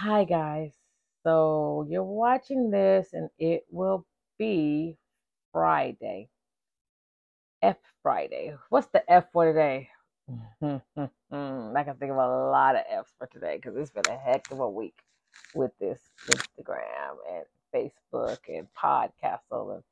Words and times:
Hi, 0.00 0.22
guys. 0.22 0.70
So 1.24 1.84
you're 1.90 2.04
watching 2.04 2.70
this, 2.70 3.08
and 3.14 3.30
it 3.36 3.64
will 3.68 4.06
be 4.38 4.96
Friday. 5.52 6.28
F 7.62 7.78
Friday. 8.00 8.54
What's 8.68 8.86
the 8.92 9.02
F 9.10 9.24
for 9.32 9.46
today? 9.46 9.88
I 10.62 10.80
can 10.92 11.96
think 11.98 12.12
of 12.12 12.16
a 12.16 12.48
lot 12.48 12.76
of 12.76 12.82
F's 12.88 13.12
for 13.18 13.26
today 13.26 13.56
because 13.56 13.76
it's 13.76 13.90
been 13.90 14.04
a 14.08 14.16
heck 14.16 14.48
of 14.52 14.60
a 14.60 14.70
week 14.70 14.94
with 15.52 15.72
this 15.80 15.98
Instagram 16.28 17.16
and 17.28 17.44
Facebook 17.74 18.38
and 18.46 18.68
podcast 18.80 19.40
and 19.50 19.82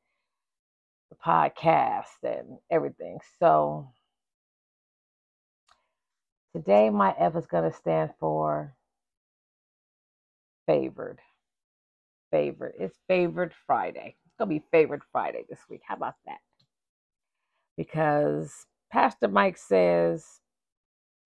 the 1.10 1.16
podcast 1.16 2.22
and 2.22 2.58
everything. 2.70 3.18
So 3.40 3.90
today 6.54 6.90
my 6.90 7.12
F 7.18 7.34
is 7.34 7.48
going 7.48 7.68
to 7.68 7.76
stand 7.76 8.10
for 8.20 8.72
favored. 10.66 11.20
Favored. 12.30 12.74
It's 12.78 12.98
favored 13.08 13.54
Friday. 13.66 14.16
It's 14.26 14.36
going 14.36 14.50
to 14.50 14.60
be 14.60 14.66
favored 14.70 15.02
Friday 15.12 15.44
this 15.48 15.60
week. 15.70 15.82
How 15.86 15.96
about 15.96 16.14
that? 16.26 16.38
Because 17.76 18.52
Pastor 18.90 19.28
Mike 19.28 19.56
says 19.58 20.40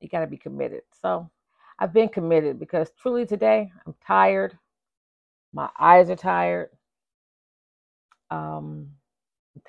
you 0.00 0.08
got 0.08 0.20
to 0.20 0.26
be 0.26 0.36
committed. 0.36 0.82
So 1.00 1.30
I've 1.78 1.92
been 1.92 2.08
committed 2.08 2.58
because 2.58 2.90
truly 3.00 3.26
today 3.26 3.70
I'm 3.86 3.94
tired. 4.06 4.58
My 5.52 5.68
eyes 5.78 6.10
are 6.10 6.16
tired. 6.16 6.70
Um, 8.30 8.88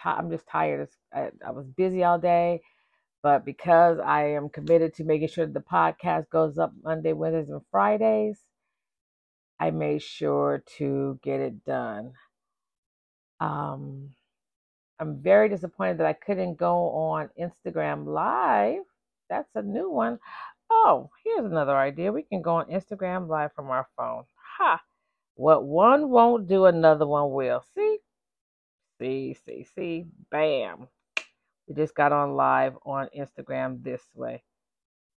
I'm, 0.06 0.30
just 0.30 0.48
tired. 0.48 0.88
I, 1.14 1.30
I 1.46 1.52
was 1.52 1.66
busy 1.68 2.04
all 2.04 2.20
day, 2.20 2.62
but 3.24 3.46
because 3.46 3.98
I 4.00 4.26
am 4.34 4.50
committed 4.50 4.94
to 4.96 5.04
making 5.04 5.30
sure 5.30 5.48
the 5.48 5.60
podcast 5.60 6.30
goes 6.30 6.58
up 6.58 6.72
Monday, 6.84 7.14
Wednesdays, 7.14 7.50
and 7.50 7.62
Fridays, 7.72 8.40
I 9.62 9.70
made 9.70 10.02
sure 10.02 10.64
to 10.80 11.20
get 11.22 11.40
it 11.40 11.64
done. 11.64 12.14
Um, 13.40 14.10
I'm 15.00 15.22
very 15.22 15.50
disappointed 15.50 16.00
that 16.00 16.08
I 16.08 16.14
couldn't 16.14 16.58
go 16.58 16.90
on 16.90 17.30
Instagram 17.40 18.08
Live. 18.08 18.82
That's 19.30 19.50
a 19.54 19.62
new 19.62 19.88
one. 19.88 20.18
Oh, 20.72 21.12
here's 21.24 21.46
another 21.46 21.78
idea. 21.78 22.12
We 22.12 22.24
can 22.24 22.42
go 22.42 22.56
on 22.56 22.72
Instagram 22.72 23.28
Live 23.28 23.54
from 23.54 23.70
our 23.70 23.88
phone. 23.96 24.24
Ha! 24.58 24.82
What 25.36 25.64
one 25.64 26.10
won't 26.10 26.48
do, 26.48 26.66
another 26.66 27.06
one 27.06 27.32
will. 27.32 27.64
See? 27.76 28.00
See, 29.00 29.38
see, 29.46 29.68
see. 29.76 30.06
Bam. 30.32 30.88
We 31.68 31.76
just 31.76 31.94
got 31.94 32.12
on 32.12 32.36
live 32.36 32.74
on 32.84 33.10
Instagram 33.16 33.84
this 33.84 34.02
way. 34.16 34.44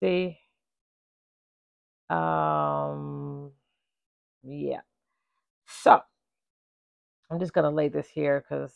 See? 0.02 0.38
Um, 2.10 3.33
yeah. 4.44 4.82
So 5.68 6.00
I'm 7.30 7.40
just 7.40 7.54
gonna 7.54 7.72
lay 7.72 7.90
this 7.90 8.08
here 8.10 8.42
because, 8.42 8.74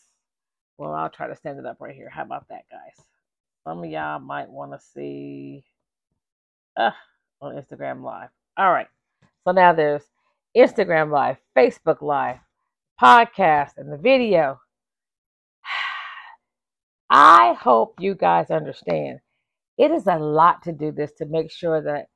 well, 0.78 0.94
I'll 0.94 1.10
try 1.10 1.28
to 1.28 1.36
stand 1.36 1.58
it 1.58 1.66
up 1.66 1.78
right 1.80 1.94
here. 1.94 2.10
How 2.10 2.22
about 2.22 2.48
that, 2.48 2.64
guys? 2.70 3.04
Some 3.64 3.84
of 3.84 3.90
y'all 3.90 4.18
might 4.18 4.48
want 4.48 4.72
to 4.72 4.78
see 4.78 5.64
uh, 6.76 6.90
on 7.40 7.54
Instagram 7.54 8.02
Live. 8.02 8.30
All 8.56 8.72
right. 8.72 8.88
So 9.44 9.52
now 9.52 9.72
there's 9.72 10.02
Instagram 10.56 11.10
Live, 11.10 11.36
Facebook 11.56 12.02
Live, 12.02 12.38
podcast, 13.00 13.72
and 13.76 13.92
the 13.92 13.98
video. 13.98 14.60
I 17.10 17.54
hope 17.54 17.94
you 18.00 18.14
guys 18.14 18.50
understand. 18.50 19.20
It 19.76 19.90
is 19.90 20.06
a 20.06 20.18
lot 20.18 20.62
to 20.62 20.72
do 20.72 20.90
this 20.90 21.12
to 21.18 21.26
make 21.26 21.50
sure 21.50 21.80
that 21.82 22.06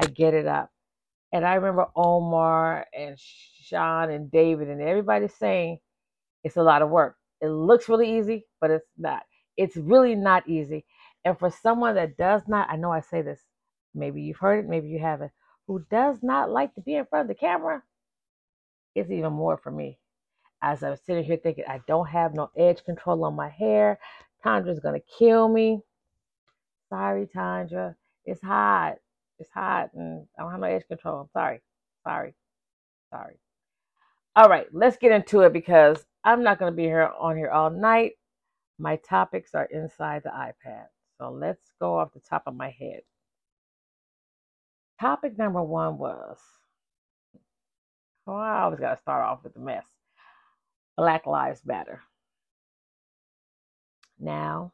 I 0.00 0.06
get 0.06 0.34
it 0.34 0.46
up. 0.46 0.70
And 1.32 1.44
I 1.44 1.54
remember 1.54 1.86
Omar 1.94 2.86
and 2.96 3.18
Sean 3.18 4.10
and 4.10 4.30
David 4.30 4.68
and 4.68 4.80
everybody 4.80 5.28
saying 5.28 5.78
it's 6.42 6.56
a 6.56 6.62
lot 6.62 6.82
of 6.82 6.90
work. 6.90 7.16
It 7.40 7.48
looks 7.48 7.88
really 7.88 8.18
easy, 8.18 8.46
but 8.60 8.70
it's 8.70 8.86
not. 8.96 9.22
It's 9.56 9.76
really 9.76 10.14
not 10.14 10.48
easy. 10.48 10.84
And 11.24 11.38
for 11.38 11.50
someone 11.50 11.96
that 11.96 12.16
does 12.16 12.42
not, 12.48 12.70
I 12.70 12.76
know 12.76 12.92
I 12.92 13.00
say 13.00 13.22
this, 13.22 13.40
maybe 13.94 14.22
you've 14.22 14.38
heard 14.38 14.64
it, 14.64 14.68
maybe 14.68 14.88
you 14.88 14.98
haven't, 14.98 15.32
who 15.66 15.84
does 15.90 16.18
not 16.22 16.50
like 16.50 16.74
to 16.74 16.80
be 16.80 16.94
in 16.94 17.04
front 17.04 17.24
of 17.24 17.28
the 17.28 17.38
camera, 17.38 17.82
it's 18.94 19.10
even 19.10 19.32
more 19.32 19.58
for 19.58 19.70
me. 19.70 19.98
As 20.62 20.82
I'm 20.82 20.96
sitting 20.96 21.24
here 21.24 21.36
thinking, 21.36 21.64
I 21.68 21.80
don't 21.86 22.08
have 22.08 22.34
no 22.34 22.50
edge 22.56 22.84
control 22.84 23.24
on 23.24 23.36
my 23.36 23.48
hair. 23.48 23.98
Tandra's 24.42 24.80
gonna 24.80 25.00
kill 25.18 25.48
me. 25.48 25.80
Sorry, 26.88 27.26
Tandra. 27.26 27.94
It's 28.24 28.42
hot. 28.42 28.96
It's 29.38 29.50
hot, 29.50 29.90
and 29.94 30.26
I 30.38 30.42
don't 30.42 30.50
have 30.50 30.60
no 30.60 30.66
edge 30.66 30.86
control. 30.88 31.20
I'm 31.20 31.28
sorry. 31.32 31.60
Sorry. 32.04 32.34
Sorry. 33.10 33.38
All 34.36 34.48
right, 34.48 34.66
let's 34.72 34.96
get 34.96 35.12
into 35.12 35.40
it 35.42 35.52
because 35.52 36.04
I'm 36.24 36.42
not 36.42 36.58
gonna 36.58 36.72
be 36.72 36.84
here 36.84 37.10
on 37.18 37.36
here 37.36 37.50
all 37.50 37.70
night. 37.70 38.12
My 38.78 38.96
topics 38.96 39.54
are 39.54 39.66
inside 39.66 40.22
the 40.24 40.30
iPad. 40.30 40.86
So 41.18 41.30
let's 41.30 41.72
go 41.80 41.98
off 41.98 42.12
the 42.14 42.20
top 42.20 42.44
of 42.46 42.54
my 42.54 42.70
head. 42.70 43.00
Topic 45.00 45.36
number 45.38 45.62
one 45.62 45.98
was, 45.98 46.38
oh, 48.26 48.32
I 48.32 48.62
always 48.62 48.80
got 48.80 48.94
to 48.94 49.00
start 49.00 49.24
off 49.24 49.44
with 49.44 49.54
the 49.54 49.60
mess. 49.60 49.84
Black 50.96 51.26
Lives 51.26 51.60
Matter. 51.64 52.02
Now, 54.18 54.72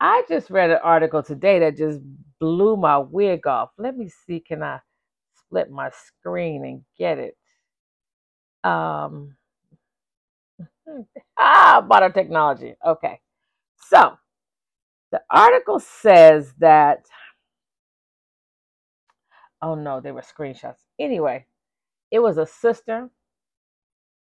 I 0.00 0.24
just 0.28 0.50
read 0.50 0.70
an 0.70 0.78
article 0.82 1.22
today 1.22 1.58
that 1.60 1.76
just 1.76 2.00
blew 2.40 2.76
my 2.76 2.98
wig 2.98 3.46
off. 3.46 3.70
Let 3.78 3.96
me 3.96 4.08
see, 4.26 4.40
can 4.40 4.62
I 4.62 4.80
split 5.36 5.70
my 5.70 5.90
screen 5.90 6.64
and 6.64 6.82
get 6.98 7.18
it? 7.18 7.36
Um, 8.64 9.36
ah, 11.38 11.84
modern 11.86 12.12
technology. 12.12 12.74
Okay. 12.86 13.20
So, 13.76 14.18
the 15.12 15.22
article 15.30 15.80
says 15.80 16.54
that, 16.58 17.06
oh 19.62 19.74
no, 19.74 20.00
they 20.00 20.12
were 20.12 20.22
screenshots. 20.22 20.78
Anyway, 20.98 21.46
it 22.10 22.20
was 22.20 22.38
a 22.38 22.46
sister 22.46 23.10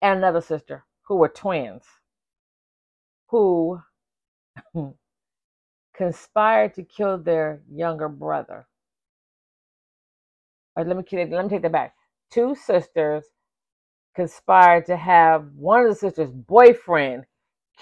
and 0.03 0.19
another 0.19 0.41
sister 0.41 0.85
who 1.03 1.17
were 1.17 1.29
twins 1.29 1.85
who 3.29 3.81
conspired 5.99 6.75
to 6.75 6.85
kill 6.85 7.19
their 7.19 7.61
younger 7.69 8.09
brother. 8.09 8.69
Or 10.77 10.85
let 10.85 10.97
me 10.97 11.05
let 11.13 11.45
me 11.45 11.49
take 11.51 11.63
that 11.63 11.73
back. 11.73 11.95
Two 12.31 12.55
sisters 12.55 13.25
conspired 14.15 14.87
to 14.87 14.97
have 14.97 15.47
one 15.57 15.83
of 15.83 15.91
the 15.91 15.97
sisters' 15.97 16.31
boyfriend 16.31 17.25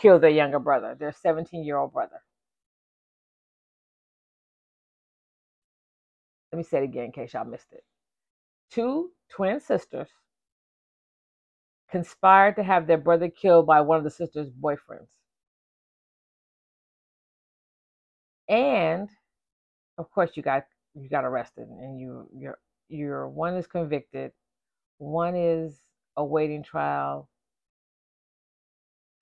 kill 0.00 0.18
their 0.18 0.30
younger 0.30 0.58
brother, 0.58 0.96
their 0.98 1.12
17 1.12 1.62
year 1.62 1.76
old 1.76 1.92
brother. 1.92 2.22
Let 6.52 6.58
me 6.58 6.64
say 6.64 6.78
it 6.78 6.84
again 6.84 7.04
in 7.04 7.12
case 7.12 7.34
y'all 7.34 7.44
missed 7.44 7.72
it. 7.72 7.84
Two 8.70 9.10
twin 9.30 9.60
sisters 9.60 10.08
conspired 11.90 12.56
to 12.56 12.62
have 12.62 12.86
their 12.86 12.98
brother 12.98 13.28
killed 13.28 13.66
by 13.66 13.82
one 13.82 13.98
of 13.98 14.04
the 14.04 14.10
sisters' 14.10 14.50
boyfriends. 14.50 15.08
And 18.48 19.08
of 19.98 20.10
course 20.10 20.32
you 20.36 20.42
got 20.42 20.64
you 20.94 21.08
got 21.08 21.24
arrested 21.24 21.68
and 21.68 22.00
you 22.00 22.28
you're 22.36 22.58
you're 22.88 23.28
one 23.28 23.56
is 23.56 23.66
convicted, 23.66 24.32
one 24.98 25.36
is 25.36 25.80
awaiting 26.16 26.62
trial. 26.62 27.28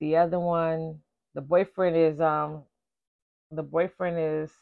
The 0.00 0.16
other 0.16 0.38
one, 0.40 1.00
the 1.34 1.40
boyfriend 1.40 1.96
is 1.96 2.20
um 2.20 2.64
the 3.50 3.62
boyfriend 3.62 4.18
is 4.18 4.52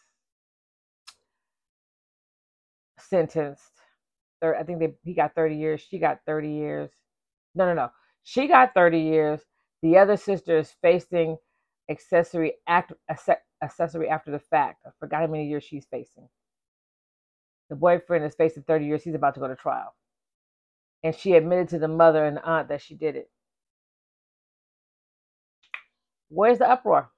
sentenced. 2.99 3.73
I 4.43 4.65
think 4.65 4.81
they 4.81 4.95
he 5.05 5.15
got 5.15 5.35
30 5.35 5.57
years, 5.57 5.81
she 5.81 5.99
got 5.99 6.21
30 6.27 6.51
years. 6.51 6.91
No, 7.55 7.67
no, 7.67 7.75
no. 7.75 7.91
She 8.25 8.49
got 8.49 8.75
30 8.75 9.01
years. 9.01 9.41
The 9.83 9.99
other 9.99 10.17
sister 10.17 10.59
is 10.59 10.75
facing 10.83 11.39
accessory 11.91 12.55
act 12.69 12.93
accessory 13.63 14.09
after 14.09 14.31
the 14.31 14.39
fact. 14.39 14.83
I 14.87 14.91
forgot 15.01 15.21
how 15.23 15.27
many 15.29 15.49
years 15.49 15.65
she's 15.65 15.87
facing. 15.91 16.29
The 17.71 17.77
boyfriend 17.77 18.25
is 18.25 18.35
facing 18.35 18.65
30 18.65 18.87
years. 18.87 19.03
He's 19.03 19.15
about 19.15 19.35
to 19.35 19.41
go 19.41 19.49
to 19.49 19.57
trial. 19.57 19.95
And 21.05 21.15
she 21.15 21.35
admitted 21.35 21.69
to 21.71 21.79
the 21.79 21.89
mother 21.89 22.25
and 22.25 22.37
the 22.37 22.45
aunt 22.45 22.69
that 22.69 22.83
she 22.83 22.95
did 22.95 23.17
it. 23.17 23.31
Where's 26.29 26.59
the 26.59 26.69
uproar? 26.69 27.11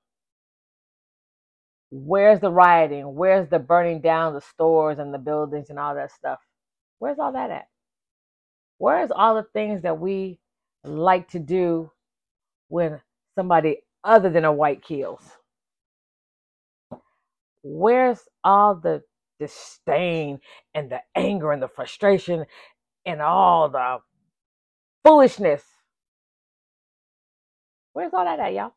Where's 1.91 2.41
the 2.41 2.51
rioting? 2.51 3.15
Where's 3.15 3.49
the 3.49 3.59
burning 3.59 4.01
down 4.01 4.35
the 4.35 4.41
stores 4.41 4.99
and 4.99 5.15
the 5.15 5.19
buildings 5.19 5.71
and 5.71 5.79
all 5.79 5.95
that 5.95 6.13
stuff? 6.13 6.41
Where's 6.99 7.19
all 7.19 7.33
that 7.33 7.51
at? 7.51 7.69
Where's 8.79 9.11
all 9.11 9.37
the 9.37 9.47
things 9.53 9.83
that 9.83 10.01
we 10.01 10.41
like 10.85 11.29
to 11.31 11.39
do 11.39 11.91
when 12.69 13.01
somebody 13.37 13.79
other 14.03 14.31
than 14.31 14.45
a 14.45 14.53
white 14.53 14.83
kills? 14.83 15.23
Where's 17.65 18.21
all 18.45 18.77
the 18.77 19.03
disdain 19.41 20.41
and 20.75 20.91
the 20.91 21.01
anger 21.17 21.53
and 21.53 21.63
the 21.63 21.69
frustration 21.69 22.47
and 23.05 23.21
all 23.21 23.69
the 23.69 23.99
foolishness. 25.05 25.63
Where's 27.93 28.13
all 28.13 28.25
that 28.25 28.41
at, 28.41 28.55
y'all? 28.55 28.75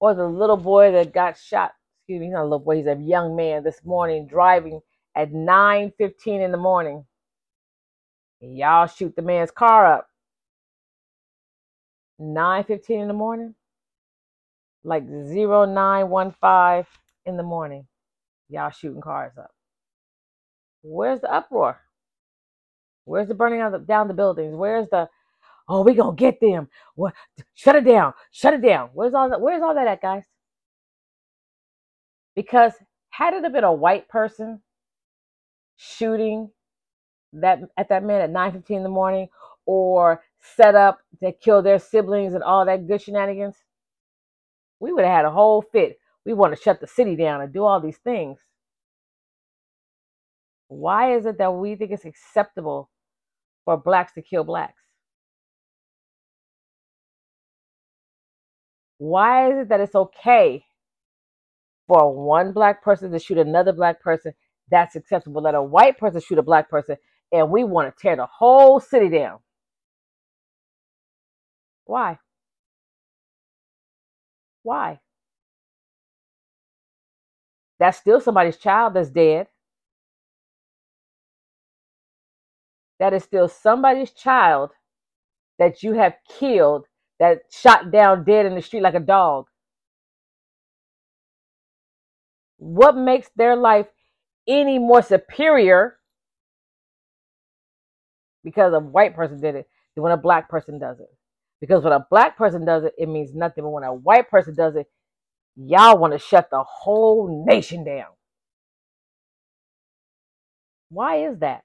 Or 0.00 0.14
the 0.14 0.26
little 0.26 0.56
boy 0.56 0.92
that 0.92 1.12
got 1.12 1.36
shot. 1.36 1.72
Excuse 2.00 2.20
me, 2.20 2.26
he's 2.26 2.32
not 2.32 2.42
a 2.42 2.44
little 2.44 2.58
boy. 2.58 2.76
He's 2.76 2.86
a 2.86 2.96
young 2.96 3.36
man 3.36 3.62
this 3.62 3.84
morning 3.84 4.26
driving 4.26 4.80
at 5.14 5.32
9:15 5.32 6.40
in 6.40 6.52
the 6.52 6.56
morning. 6.56 7.04
Y'all 8.40 8.86
shoot 8.86 9.14
the 9.14 9.22
man's 9.22 9.50
car 9.50 9.86
up. 9.86 10.08
9:15 12.18 13.02
in 13.02 13.08
the 13.08 13.14
morning, 13.14 13.54
like 14.84 15.04
0915 15.04 16.86
in 17.26 17.36
the 17.36 17.42
morning. 17.42 17.86
Y'all 18.48 18.70
shooting 18.70 19.00
cars 19.02 19.32
up. 19.38 19.50
Where's 20.82 21.20
the 21.20 21.32
uproar? 21.32 21.80
Where's 23.04 23.28
the 23.28 23.34
burning 23.34 23.62
of 23.62 23.72
the, 23.72 23.78
down 23.78 24.08
the 24.08 24.14
buildings? 24.14 24.54
Where's 24.54 24.88
the 24.90 25.08
oh 25.68 25.82
we 25.82 25.94
gonna 25.94 26.16
get 26.16 26.40
them? 26.40 26.68
What? 26.94 27.14
Shut 27.54 27.76
it 27.76 27.84
down! 27.84 28.14
Shut 28.32 28.54
it 28.54 28.62
down! 28.62 28.90
Where's 28.94 29.14
all 29.14 29.30
that? 29.30 29.40
Where's 29.40 29.62
all 29.62 29.74
that 29.74 29.88
at, 29.88 30.02
guys? 30.02 30.24
Because 32.36 32.72
had 33.10 33.34
it 33.34 33.52
been 33.52 33.64
a 33.64 33.72
white 33.72 34.08
person 34.08 34.60
shooting 35.76 36.50
that 37.34 37.60
at 37.76 37.88
that 37.90 38.04
man 38.04 38.20
at 38.22 38.30
9:15 38.30 38.78
in 38.78 38.82
the 38.82 38.88
morning, 38.88 39.28
or 39.66 40.22
set 40.40 40.74
up 40.74 41.00
to 41.20 41.32
kill 41.32 41.62
their 41.62 41.78
siblings 41.78 42.34
and 42.34 42.42
all 42.42 42.64
that 42.66 42.86
good 42.86 43.02
shenanigans, 43.02 43.56
we 44.80 44.92
would 44.92 45.04
have 45.04 45.14
had 45.14 45.24
a 45.26 45.30
whole 45.30 45.62
fit. 45.62 45.98
We 46.24 46.32
want 46.32 46.56
to 46.56 46.60
shut 46.60 46.80
the 46.80 46.86
city 46.86 47.16
down 47.16 47.40
and 47.40 47.52
do 47.52 47.64
all 47.64 47.80
these 47.80 47.98
things. 47.98 48.40
Why 50.68 51.16
is 51.16 51.26
it 51.26 51.38
that 51.38 51.52
we 51.52 51.76
think 51.76 51.90
it's 51.92 52.04
acceptable 52.04 52.90
for 53.64 53.76
blacks 53.76 54.12
to 54.14 54.22
kill 54.22 54.44
blacks? 54.44 54.82
Why 58.98 59.50
is 59.50 59.58
it 59.60 59.68
that 59.70 59.80
it's 59.80 59.94
okay 59.94 60.64
for 61.88 62.14
one 62.14 62.52
black 62.52 62.82
person 62.82 63.10
to 63.12 63.18
shoot 63.18 63.38
another 63.38 63.72
black 63.72 64.00
person? 64.00 64.32
That's 64.70 64.94
acceptable. 64.94 65.42
Let 65.42 65.54
a 65.54 65.62
white 65.62 65.98
person 65.98 66.20
shoot 66.20 66.38
a 66.38 66.42
black 66.42 66.70
person, 66.70 66.96
and 67.32 67.50
we 67.50 67.64
want 67.64 67.94
to 67.94 68.00
tear 68.00 68.16
the 68.16 68.26
whole 68.26 68.78
city 68.78 69.08
down. 69.08 69.38
Why? 71.86 72.18
Why? 74.62 75.00
That's 77.78 77.98
still 77.98 78.20
somebody's 78.20 78.58
child 78.58 78.94
that's 78.94 79.10
dead. 79.10 79.48
That 82.98 83.14
is 83.14 83.24
still 83.24 83.48
somebody's 83.48 84.10
child 84.10 84.72
that 85.58 85.82
you 85.82 85.94
have 85.94 86.14
killed, 86.38 86.86
that 87.18 87.42
shot 87.50 87.90
down 87.90 88.24
dead 88.24 88.46
in 88.46 88.54
the 88.54 88.62
street 88.62 88.82
like 88.82 88.94
a 88.94 89.00
dog. 89.00 89.46
What 92.58 92.96
makes 92.96 93.30
their 93.36 93.56
life 93.56 93.86
any 94.46 94.78
more 94.78 95.02
superior 95.02 95.96
because 98.44 98.74
a 98.74 98.80
white 98.80 99.14
person 99.14 99.40
did 99.40 99.54
it 99.54 99.68
than 99.94 100.02
when 100.02 100.12
a 100.12 100.16
black 100.18 100.50
person 100.50 100.78
does 100.78 101.00
it? 101.00 101.08
Because 101.60 101.84
when 101.84 101.92
a 101.92 102.06
black 102.10 102.36
person 102.36 102.64
does 102.64 102.84
it, 102.84 102.94
it 102.98 103.08
means 103.08 103.34
nothing. 103.34 103.64
But 103.64 103.70
when 103.70 103.84
a 103.84 103.94
white 103.94 104.30
person 104.30 104.54
does 104.54 104.76
it, 104.76 104.86
y'all 105.56 105.98
want 105.98 106.12
to 106.12 106.18
shut 106.18 106.48
the 106.50 106.62
whole 106.62 107.44
nation 107.46 107.84
down. 107.84 108.08
Why 110.88 111.28
is 111.28 111.38
that? 111.40 111.62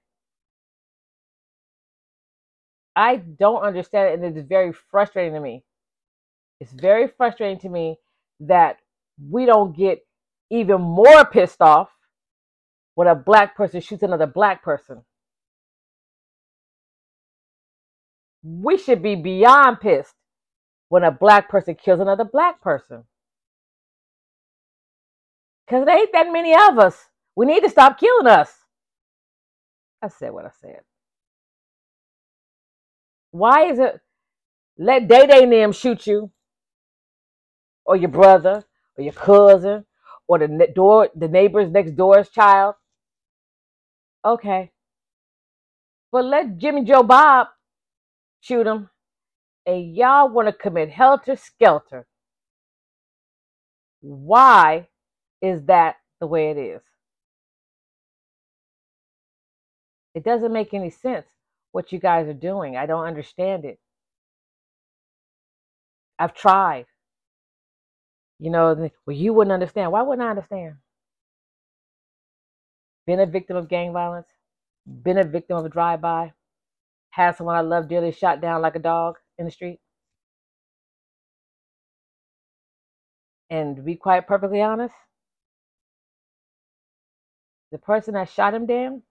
I 2.95 3.17
don't 3.17 3.63
understand 3.63 4.09
it, 4.09 4.25
and 4.25 4.37
it's 4.37 4.47
very 4.47 4.73
frustrating 4.91 5.33
to 5.33 5.39
me. 5.39 5.63
It's 6.59 6.71
very 6.71 7.07
frustrating 7.07 7.59
to 7.59 7.69
me 7.69 7.97
that 8.41 8.77
we 9.29 9.45
don't 9.45 9.75
get 9.75 9.99
even 10.49 10.81
more 10.81 11.25
pissed 11.25 11.61
off 11.61 11.89
when 12.95 13.07
a 13.07 13.15
black 13.15 13.55
person 13.55 13.81
shoots 13.81 14.03
another 14.03 14.27
black 14.27 14.63
person. 14.63 15.03
We 18.45 18.77
should 18.77 19.03
be 19.03 19.15
beyond 19.15 19.81
pissed 19.81 20.15
when 20.89 21.03
a 21.03 21.11
black 21.11 21.49
person 21.49 21.75
kills 21.75 21.99
another 21.99 22.25
black 22.25 22.61
person. 22.61 23.05
Because 25.65 25.85
there 25.85 25.97
ain't 25.97 26.13
that 26.13 26.31
many 26.31 26.53
of 26.53 26.79
us. 26.79 26.97
We 27.35 27.47
need 27.47 27.63
to 27.63 27.69
stop 27.69 27.99
killing 27.99 28.27
us. 28.27 28.53
I 30.01 30.09
said 30.09 30.31
what 30.31 30.45
I 30.45 30.51
said. 30.61 30.81
Why 33.31 33.65
is 33.71 33.79
it 33.79 33.99
let 34.77 35.07
Day 35.07 35.27
Day 35.27 35.63
and 35.63 35.75
shoot 35.75 36.07
you, 36.07 36.31
or 37.85 37.95
your 37.95 38.09
brother, 38.09 38.63
or 38.97 39.03
your 39.03 39.13
cousin, 39.13 39.85
or 40.27 40.39
the 40.39 40.47
ne- 40.47 40.73
door, 40.73 41.09
the 41.15 41.27
neighbor's 41.27 41.71
next 41.71 41.93
door's 41.95 42.29
child? 42.29 42.75
Okay, 44.25 44.71
but 46.11 46.25
let 46.25 46.57
Jimmy 46.57 46.83
Joe 46.83 47.03
Bob 47.03 47.47
shoot 48.41 48.67
him, 48.67 48.89
and 49.65 49.95
y'all 49.95 50.29
want 50.29 50.47
to 50.47 50.53
commit 50.53 50.89
helter 50.89 51.35
skelter. 51.35 52.07
Why 54.01 54.87
is 55.41 55.63
that 55.65 55.95
the 56.19 56.27
way 56.27 56.51
it 56.51 56.57
is? 56.57 56.81
It 60.13 60.23
doesn't 60.23 60.53
make 60.53 60.73
any 60.73 60.89
sense 60.89 61.25
what 61.71 61.91
you 61.91 61.99
guys 61.99 62.27
are 62.27 62.33
doing. 62.33 62.77
I 62.77 62.85
don't 62.85 63.05
understand 63.05 63.65
it. 63.65 63.79
I've 66.17 66.33
tried. 66.33 66.85
You 68.39 68.51
know, 68.51 68.89
well, 69.05 69.15
you 69.15 69.33
wouldn't 69.33 69.53
understand. 69.53 69.91
Why 69.91 70.01
wouldn't 70.01 70.25
I 70.25 70.29
understand? 70.29 70.75
Been 73.07 73.19
a 73.19 73.25
victim 73.25 73.57
of 73.57 73.69
gang 73.69 73.93
violence, 73.93 74.27
been 74.85 75.17
a 75.17 75.23
victim 75.23 75.57
of 75.57 75.65
a 75.65 75.69
drive 75.69 76.01
by, 76.01 76.33
had 77.15 77.37
someone 77.37 77.55
I 77.55 77.61
love 77.61 77.87
dearly 77.87 78.11
shot 78.11 78.41
down 78.41 78.61
like 78.61 78.75
a 78.75 78.79
dog 78.79 79.15
in 79.37 79.45
the 79.45 79.51
street. 79.51 79.79
And 83.49 83.77
to 83.77 83.81
be 83.81 83.95
quite 83.95 84.27
perfectly 84.27 84.61
honest, 84.61 84.93
the 87.71 87.77
person 87.77 88.15
that 88.15 88.27
shot 88.29 88.53
him 88.53 88.65
down 88.65 89.01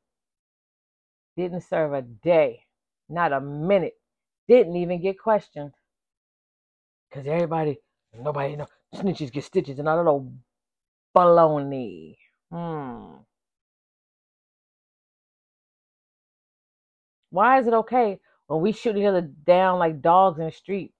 didn't 1.39 1.63
serve 1.63 1.95
a 1.95 2.03
day, 2.03 2.65
not 3.09 3.33
a 3.33 3.41
minute, 3.41 3.95
didn't 4.49 4.77
even 4.77 5.01
get 5.01 5.19
questioned. 5.19 5.73
Because 7.09 7.27
everybody, 7.27 7.79
nobody 8.13 8.57
know, 8.57 8.67
snitches 8.95 9.33
get 9.33 9.45
stitches 9.45 9.79
and 9.79 9.89
all 9.89 9.97
that 10.05 10.11
old 10.11 10.31
baloney. 11.17 12.17
Hmm. 12.53 13.15
Why 17.35 17.59
is 17.59 17.67
it 17.67 17.75
okay 17.75 18.21
when 18.47 18.61
we 18.61 18.71
shoot 18.71 18.97
each 18.97 19.05
other 19.05 19.23
down 19.23 19.81
like 19.81 20.01
dogs 20.01 20.39
in 20.39 20.47
the 20.47 20.53
street? 20.53 20.93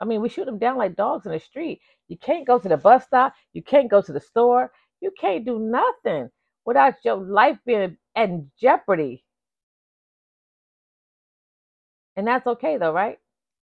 I 0.00 0.04
mean, 0.04 0.22
we 0.22 0.28
shoot 0.28 0.44
them 0.44 0.58
down 0.58 0.76
like 0.76 0.96
dogs 0.96 1.24
in 1.24 1.30
the 1.30 1.38
street. 1.38 1.80
You 2.08 2.18
can't 2.18 2.44
go 2.44 2.58
to 2.58 2.68
the 2.68 2.76
bus 2.76 3.04
stop. 3.04 3.34
You 3.52 3.62
can't 3.62 3.88
go 3.88 4.02
to 4.02 4.12
the 4.12 4.18
store. 4.18 4.72
You 5.00 5.12
can't 5.16 5.44
do 5.44 5.60
nothing 5.60 6.30
without 6.64 6.94
your 7.04 7.14
life 7.14 7.58
being 7.64 7.96
in 8.16 8.50
jeopardy. 8.60 9.24
And 12.16 12.26
that's 12.26 12.48
okay 12.48 12.76
though, 12.76 12.92
right? 12.92 13.20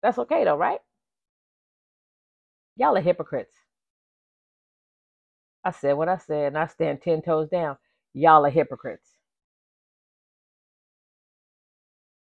That's 0.02 0.18
okay 0.18 0.42
though, 0.42 0.56
right? 0.56 0.80
Y'all 2.74 2.96
are 2.96 3.00
hypocrites. 3.00 3.54
I 5.64 5.70
said 5.70 5.92
what 5.92 6.08
I 6.08 6.16
said, 6.18 6.48
and 6.48 6.58
I 6.58 6.66
stand 6.66 7.00
10 7.02 7.22
toes 7.22 7.48
down. 7.48 7.76
Y'all 8.12 8.44
are 8.44 8.50
hypocrites. 8.50 9.13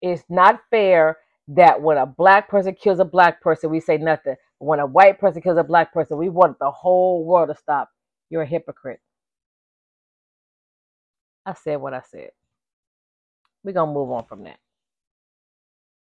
It's 0.02 0.25
not 0.30 0.61
fair 0.71 1.18
that 1.50 1.82
when 1.82 1.99
a 1.99 2.06
black 2.06 2.49
person 2.50 2.76
kills 2.76 3.00
a 3.00 3.06
black 3.06 3.42
person, 3.42 3.71
we 3.71 3.80
say 3.80 3.99
nothing. 3.99 4.37
When 4.61 4.80
a 4.80 4.87
white 4.87 5.21
person 5.21 5.42
kills 5.42 5.59
a 5.59 5.64
black 5.64 5.94
person, 5.94 6.18
we 6.18 6.30
want 6.30 6.59
the 6.61 6.73
whole 6.73 7.26
world 7.26 7.50
to 7.50 7.56
stop. 7.56 7.90
You're 8.30 8.42
a 8.44 8.47
hypocrite. 8.47 9.00
I 11.47 11.54
said 11.54 11.76
what 11.76 11.94
I 11.94 12.02
said. 12.11 12.30
We're 13.64 13.73
going 13.73 13.90
to 13.90 13.94
move 13.94 14.11
on 14.12 14.26
from 14.26 14.44
that. 14.44 14.59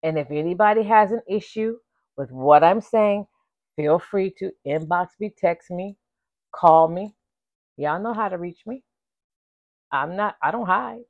And 0.04 0.18
if 0.18 0.32
anybody 0.32 0.84
has 0.84 1.12
an 1.12 1.22
issue 1.30 1.76
with 2.18 2.32
what 2.32 2.64
I'm 2.64 2.82
saying, 2.82 3.28
feel 3.76 4.00
free 4.00 4.34
to 4.40 4.52
inbox 4.68 5.10
me, 5.20 5.34
text 5.38 5.72
me, 5.72 5.98
call 6.54 6.88
me. 6.88 7.16
Y'all 7.78 8.02
know 8.02 8.14
how 8.14 8.30
to 8.30 8.38
reach 8.38 8.60
me. 8.68 8.84
I'm 9.92 10.16
not, 10.16 10.36
I 10.42 10.52
don't 10.52 10.68
hide. 10.68 11.02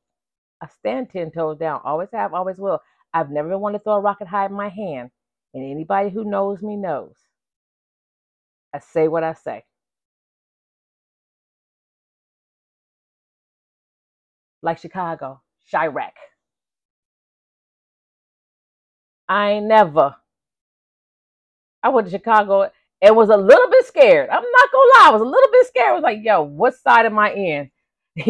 I 0.66 0.70
stand 0.80 1.12
10 1.12 1.32
toes 1.32 1.60
down. 1.60 1.82
Always 1.86 2.10
have, 2.14 2.34
always 2.34 2.58
will. 2.58 2.82
I've 3.14 3.32
never 3.32 3.50
been 3.50 3.62
one 3.62 3.74
to 3.74 3.80
throw 3.80 3.94
a 3.96 4.02
rocket 4.02 4.28
high 4.28 4.48
in 4.48 4.54
my 4.54 4.70
hand. 4.70 5.12
And 5.54 5.64
anybody 5.64 6.10
who 6.10 6.26
knows 6.26 6.62
me 6.62 6.78
knows. 6.78 7.16
I 8.74 8.80
say 8.80 9.08
what 9.08 9.24
I 9.24 9.34
say. 9.34 9.64
like 14.64 14.80
Chicago, 14.80 15.42
Chiraq. 15.72 16.12
I 19.30 19.52
ain't 19.52 19.68
never. 19.68 20.16
I 21.84 21.90
went 21.90 22.08
to 22.08 22.12
Chicago 22.12 22.70
and 23.02 23.16
was 23.16 23.30
a 23.30 23.38
little 23.38 23.70
bit 23.70 23.86
scared. 23.86 24.30
I'm 24.30 24.44
not 24.44 24.72
gonna 24.72 24.90
lie, 24.90 25.08
I 25.08 25.12
was 25.12 25.22
a 25.22 25.26
little 25.26 25.52
bit 25.52 25.68
scared. 25.68 25.90
I 25.90 25.94
was 25.94 26.04
like, 26.04 26.20
yo, 26.24 26.42
what 26.44 26.76
side 26.76 27.06
am 27.06 27.20
I 27.20 27.34
in? 27.34 27.72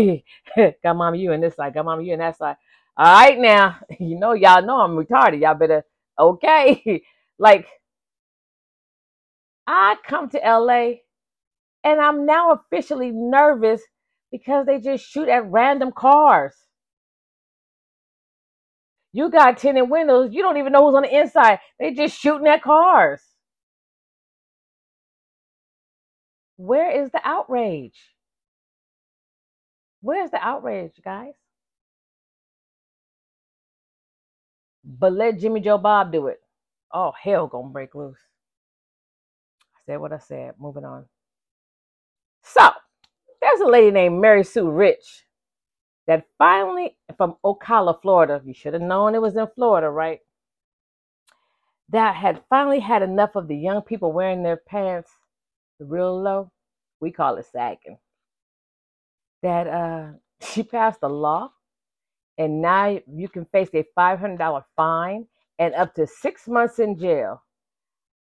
got 0.83 0.95
mama 0.95 1.17
you 1.17 1.31
in 1.33 1.41
this 1.41 1.55
side, 1.55 1.73
got 1.73 1.85
mama 1.85 2.03
you 2.03 2.13
in 2.13 2.19
that 2.19 2.37
side. 2.37 2.57
All 2.97 3.05
right 3.05 3.39
now, 3.39 3.77
you 3.99 4.19
know 4.19 4.33
y'all 4.33 4.65
know 4.65 4.79
I'm 4.81 4.95
retarded. 4.97 5.41
Y'all 5.41 5.55
better 5.55 5.83
okay. 6.19 7.03
like 7.39 7.67
I 9.67 9.95
come 10.07 10.29
to 10.31 10.37
LA 10.39 10.93
and 11.83 12.01
I'm 12.01 12.25
now 12.25 12.51
officially 12.53 13.11
nervous 13.11 13.81
because 14.31 14.65
they 14.67 14.79
just 14.81 15.05
shoot 15.05 15.29
at 15.29 15.49
random 15.51 15.91
cars. 15.91 16.55
You 19.13 19.29
got 19.31 19.57
tinted 19.57 19.89
windows, 19.89 20.31
you 20.33 20.41
don't 20.43 20.57
even 20.57 20.73
know 20.73 20.85
who's 20.85 20.95
on 20.95 21.03
the 21.03 21.17
inside. 21.17 21.59
They 21.79 21.93
just 21.93 22.19
shooting 22.19 22.47
at 22.47 22.63
cars. 22.63 23.21
Where 26.57 26.91
is 27.03 27.11
the 27.11 27.21
outrage? 27.23 28.14
Where's 30.05 30.29
the 30.29 30.37
outrage, 30.37 31.01
guys? 31.03 31.33
But 34.83 35.13
let 35.13 35.39
Jimmy 35.39 35.61
Joe 35.61 35.79
Bob 35.79 36.11
do 36.11 36.27
it. 36.27 36.39
Oh, 36.93 37.11
hell 37.19 37.47
gonna 37.47 37.69
break 37.69 37.95
loose. 37.95 38.19
I 39.75 39.79
said 39.87 39.99
what 39.99 40.13
I 40.13 40.19
said. 40.19 40.53
Moving 40.59 40.85
on. 40.85 41.05
So, 42.43 42.69
there's 43.41 43.61
a 43.61 43.65
lady 43.65 43.89
named 43.89 44.21
Mary 44.21 44.43
Sue 44.43 44.69
Rich 44.69 45.25
that 46.05 46.27
finally, 46.37 46.97
from 47.17 47.37
Ocala, 47.43 47.99
Florida, 47.99 48.43
you 48.45 48.53
should 48.53 48.73
have 48.73 48.83
known 48.83 49.15
it 49.15 49.23
was 49.23 49.35
in 49.35 49.47
Florida, 49.55 49.89
right? 49.89 50.19
That 51.89 52.15
had 52.15 52.43
finally 52.47 52.79
had 52.79 53.01
enough 53.01 53.35
of 53.35 53.47
the 53.47 53.57
young 53.57 53.81
people 53.81 54.11
wearing 54.11 54.43
their 54.43 54.57
pants 54.57 55.09
real 55.79 56.21
low. 56.21 56.51
We 56.99 57.11
call 57.11 57.37
it 57.37 57.47
sagging. 57.51 57.97
That 59.45 59.67
uh, 59.67 60.07
she 60.41 60.63
passed 60.63 61.01
a 61.03 61.07
law, 61.07 61.51
and 62.39 62.63
now 62.63 62.99
you 63.05 63.29
can 63.29 63.45
face 63.45 63.69
a 63.75 63.85
$500 63.95 64.63
fine 64.75 65.27
and 65.59 65.75
up 65.75 65.93
to 65.93 66.07
six 66.07 66.47
months 66.47 66.79
in 66.79 66.97
jail. 66.97 67.43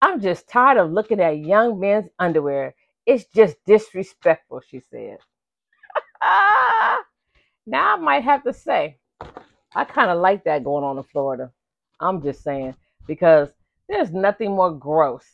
I'm 0.01 0.21
just 0.21 0.49
tired 0.49 0.79
of 0.79 0.91
looking 0.91 1.21
at 1.21 1.39
young 1.39 1.79
men's 1.79 2.09
underwear. 2.19 2.75
It's 3.07 3.27
just 3.27 3.55
disrespectful, 3.65 4.63
she 4.69 4.81
said. 4.91 5.19
now 7.67 7.95
I 7.95 7.97
might 8.01 8.25
have 8.25 8.43
to 8.43 8.53
say, 8.53 8.97
I 9.77 9.85
kind 9.85 10.11
of 10.11 10.19
like 10.19 10.43
that 10.43 10.65
going 10.65 10.83
on 10.83 10.99
in 10.99 11.05
Florida. 11.05 11.53
I'm 12.01 12.21
just 12.21 12.43
saying, 12.43 12.75
because 13.07 13.51
there's 13.89 14.11
nothing 14.11 14.57
more 14.57 14.73
gross 14.73 15.27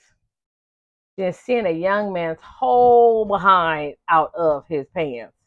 than 1.17 1.33
seeing 1.33 1.65
a 1.65 1.71
young 1.71 2.13
man's 2.13 2.43
whole 2.43 3.25
behind 3.25 3.95
out 4.11 4.35
of 4.35 4.67
his 4.69 4.87
pants 4.95 5.38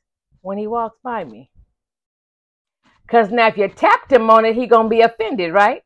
when 0.42 0.58
he 0.58 0.68
walks 0.68 0.98
by 1.04 1.24
me. 1.24 1.50
Because 3.04 3.32
now 3.32 3.48
if 3.48 3.58
you 3.58 3.68
tapped 3.68 4.12
him 4.12 4.30
on 4.30 4.46
it, 4.46 4.56
he 4.56 4.68
to 4.86 4.90
be 4.90 5.02
offended, 5.02 5.54
right? 5.54 5.84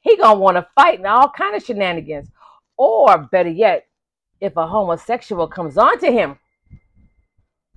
He 0.00 0.16
to 0.34 0.40
want 0.40 0.56
to 0.56 0.66
fight 0.74 0.98
and 0.98 1.06
all 1.06 1.30
kind 1.30 1.54
of 1.56 1.64
shenanigans. 1.64 2.28
Or 2.76 3.18
better 3.18 3.48
yet, 3.48 3.86
if 4.40 4.56
a 4.56 4.66
homosexual 4.66 5.48
comes 5.48 5.78
on 5.78 5.98
to 6.00 6.10
him, 6.10 6.38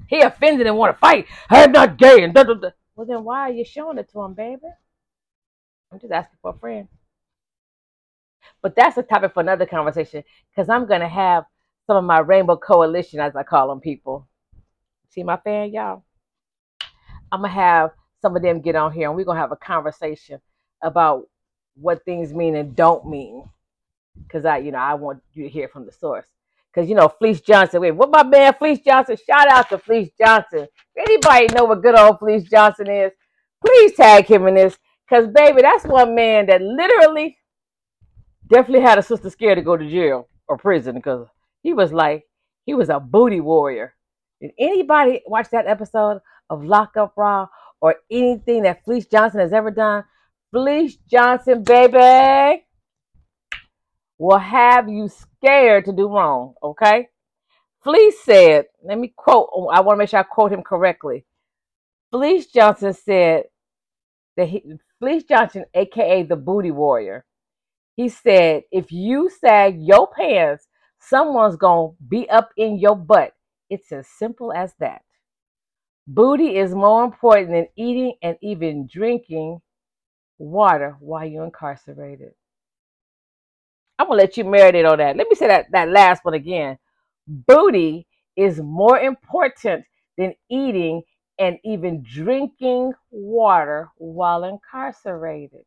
he 0.08 0.22
offended 0.22 0.68
and 0.68 0.78
want 0.78 0.96
to 0.96 1.00
fight. 1.00 1.28
I'm 1.50 1.72
not 1.72 1.98
gay. 1.98 2.24
And 2.24 2.34
da, 2.34 2.44
da, 2.44 2.56
da. 2.56 2.70
Well, 2.96 3.06
then 3.08 3.24
why 3.24 3.42
are 3.42 3.52
you 3.52 3.64
showing 3.64 3.98
it 3.98 4.12
to 4.12 4.22
him, 4.22 4.34
baby? 4.34 4.62
I'm 5.92 6.00
just 6.00 6.12
asking 6.12 6.40
for 6.42 6.52
a 6.52 6.58
friend. 6.58 6.88
But 8.62 8.76
that's 8.76 8.98
a 8.98 9.04
topic 9.04 9.34
for 9.34 9.40
another 9.42 9.66
conversation 9.66 10.24
because 10.50 10.70
I'm 10.70 10.86
to 11.02 11.08
have 11.08 11.46
some 11.88 11.98
of 11.98 12.04
my 12.04 12.20
Rainbow 12.20 12.58
Coalition, 12.58 13.20
as 13.20 13.36
I 13.36 13.44
call 13.44 13.70
them, 13.70 13.80
people. 13.80 14.28
See 15.10 15.24
my 15.24 15.38
fan, 15.38 15.72
y'all? 15.72 16.04
I'm 17.32 17.42
to 17.42 17.48
have 17.50 17.92
some 18.22 18.36
of 18.36 18.42
them 18.42 18.62
get 18.62 18.76
on 18.76 18.92
here 18.92 19.08
and 19.08 19.16
we're 19.16 19.26
to 19.38 19.42
have 19.42 19.52
a 19.52 19.58
conversation 19.58 20.40
about 20.82 21.28
what 21.76 22.04
things 22.06 22.34
mean 22.34 22.56
and 22.56 22.76
don't 22.76 23.08
mean. 23.08 23.50
Because 24.24 24.46
I, 24.46 24.58
you 24.58 24.72
know, 24.72 24.80
I 24.80 24.96
want 24.96 25.22
you 25.34 25.44
to 25.44 25.50
hear 25.50 25.68
from 25.68 25.86
the 25.86 25.92
source. 25.92 26.28
Because, 26.72 26.90
you 26.90 26.96
know, 26.96 27.08
Fleece 27.08 27.42
Johnson, 27.42 27.82
wait, 27.82 27.92
what 27.92 28.12
my 28.12 28.24
man 28.24 28.54
Fleece 28.54 28.80
Johnson? 28.80 29.18
Shout 29.26 29.48
out 29.48 29.70
to 29.70 29.78
Fleece 29.78 30.12
Johnson. 30.20 30.68
Anybody 30.98 31.48
know 31.56 31.66
what 31.66 31.82
good 31.82 31.98
old 31.98 32.20
Fleece 32.20 32.50
Johnson 32.50 32.90
is, 32.90 33.12
please 33.66 33.94
tag 33.94 34.26
him 34.26 34.48
in 34.48 34.56
this. 34.56 34.78
Because, 35.10 35.28
baby, 35.28 35.62
that's 35.62 35.86
one 35.86 36.14
man 36.14 36.46
that 36.48 36.62
literally 36.62 37.38
definitely 38.48 38.82
had 38.82 39.00
a 39.00 39.04
sister 39.04 39.30
scared 39.30 39.58
to 39.58 39.64
go 39.64 39.78
to 39.78 39.90
jail 39.90 40.28
or 40.48 40.58
prison 40.58 40.96
because 40.96 41.28
he 41.64 41.74
was 41.74 41.92
like, 41.92 42.26
he 42.66 42.74
was 42.74 42.90
a 42.90 43.00
booty 43.00 43.40
warrior. 43.40 43.96
Did 44.42 44.52
anybody 44.60 45.22
watch 45.26 45.50
that 45.50 45.68
episode 45.68 46.22
of 46.50 46.64
Lock 46.64 46.98
Up 46.98 47.14
Raw 47.16 47.48
or 47.82 47.96
anything 48.12 48.64
that 48.64 48.84
Fleece 48.84 49.06
Johnson 49.06 49.40
has 49.40 49.54
ever 49.54 49.72
done? 49.72 50.04
Fleece 50.52 50.98
Johnson, 51.10 51.64
baby, 51.64 52.64
will 54.18 54.38
have 54.38 54.90
you 54.90 55.08
scared 55.08 55.86
to 55.86 55.94
do 55.94 56.08
wrong, 56.08 56.56
okay? 56.64 57.10
Fleece 57.84 58.20
said, 58.24 58.66
let 58.84 58.98
me 58.98 59.14
quote, 59.16 59.50
I 59.72 59.82
want 59.82 59.96
to 59.96 60.00
make 60.00 60.10
sure 60.10 60.20
I 60.20 60.24
quote 60.24 60.52
him 60.52 60.64
correctly. 60.64 61.26
Fleece 62.12 62.48
Johnson 62.48 62.94
said 62.94 63.44
that 64.36 64.50
he, 64.50 64.64
Fleece 65.00 65.24
Johnson, 65.24 65.66
aka 65.74 66.24
the 66.24 66.36
booty 66.36 66.72
warrior, 66.72 67.26
he 67.96 68.10
said, 68.10 68.64
if 68.72 68.92
you 68.92 69.30
sag 69.30 69.76
your 69.80 70.08
pants, 70.08 70.68
someone's 71.00 71.56
going 71.56 71.92
to 71.92 72.04
be 72.04 72.30
up 72.30 72.50
in 72.58 72.80
your 72.80 72.96
butt. 72.96 73.34
It's 73.70 73.92
as 73.92 74.08
simple 74.08 74.52
as 74.52 74.74
that. 74.80 75.04
Booty 76.12 76.58
is 76.58 76.74
more 76.74 77.04
important 77.04 77.52
than 77.52 77.68
eating 77.76 78.16
and 78.24 78.36
even 78.42 78.88
drinking 78.92 79.62
water 80.40 80.98
while 81.00 81.24
you're 81.24 81.44
incarcerated. 81.44 82.32
I'm 84.00 84.08
to 84.08 84.14
let 84.14 84.36
you 84.36 84.44
marinate 84.44 84.90
on 84.90 84.98
that. 84.98 85.18
Let 85.18 85.30
me 85.30 85.36
say 85.36 85.46
that, 85.46 85.68
that 85.72 85.90
last 85.90 86.26
one 86.26 86.34
again. 86.34 86.80
Booty 87.28 88.08
is 88.36 88.60
more 88.60 88.98
important 88.98 89.86
than 90.18 90.34
eating 90.50 91.04
and 91.38 91.60
even 91.64 92.04
drinking 92.04 92.94
water 93.12 93.90
while 93.98 94.46
incarcerated. 94.46 95.64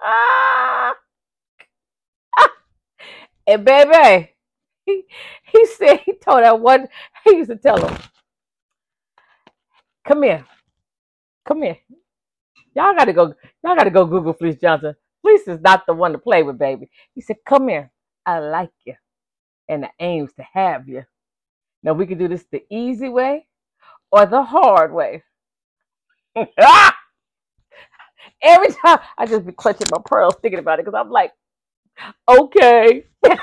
Ah! 0.00 0.94
And 3.48 3.64
baby, 3.64 4.30
he, 4.86 5.02
he 5.42 5.66
said 5.66 6.02
he 6.06 6.12
told 6.12 6.44
that 6.44 6.60
one, 6.60 6.86
he 7.24 7.38
used 7.38 7.50
to 7.50 7.56
tell 7.56 7.84
him, 7.84 7.98
come 10.10 10.22
here. 10.24 10.44
Come 11.46 11.62
here. 11.62 11.76
Y'all 12.74 12.94
gotta 12.94 13.12
go, 13.12 13.32
y'all 13.62 13.76
gotta 13.76 13.90
go 13.90 14.04
Google 14.04 14.32
Fleece 14.32 14.56
Johnson. 14.60 14.96
Fleece 15.22 15.46
is 15.46 15.60
not 15.60 15.86
the 15.86 15.94
one 15.94 16.10
to 16.12 16.18
play 16.18 16.42
with, 16.42 16.58
baby. 16.58 16.90
He 17.14 17.20
said, 17.20 17.36
Come 17.46 17.68
here. 17.68 17.92
I 18.26 18.40
like 18.40 18.72
you. 18.84 18.94
And 19.68 19.84
the 19.84 19.90
aim's 20.00 20.32
to 20.34 20.42
have 20.52 20.88
you. 20.88 21.04
Now 21.84 21.92
we 21.92 22.06
can 22.06 22.18
do 22.18 22.26
this 22.26 22.44
the 22.50 22.64
easy 22.70 23.08
way 23.08 23.46
or 24.10 24.26
the 24.26 24.42
hard 24.42 24.92
way. 24.92 25.22
Every 28.42 28.68
time 28.84 28.98
I 29.16 29.26
just 29.26 29.46
be 29.46 29.52
clutching 29.52 29.86
my 29.92 29.98
pearls 30.04 30.34
thinking 30.42 30.58
about 30.58 30.80
it 30.80 30.84
because 30.86 30.98
I'm 30.98 31.10
like, 31.10 31.32
okay. 32.28 33.04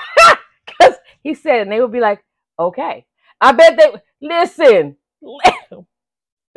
Because 0.65 0.95
he 1.23 1.33
said, 1.33 1.61
and 1.61 1.71
they 1.71 1.79
would 1.79 1.93
be 1.93 2.01
like, 2.01 2.21
okay. 2.59 3.05
I 3.39 3.53
bet 3.53 3.77
they 3.77 3.93
listen, 4.21 4.97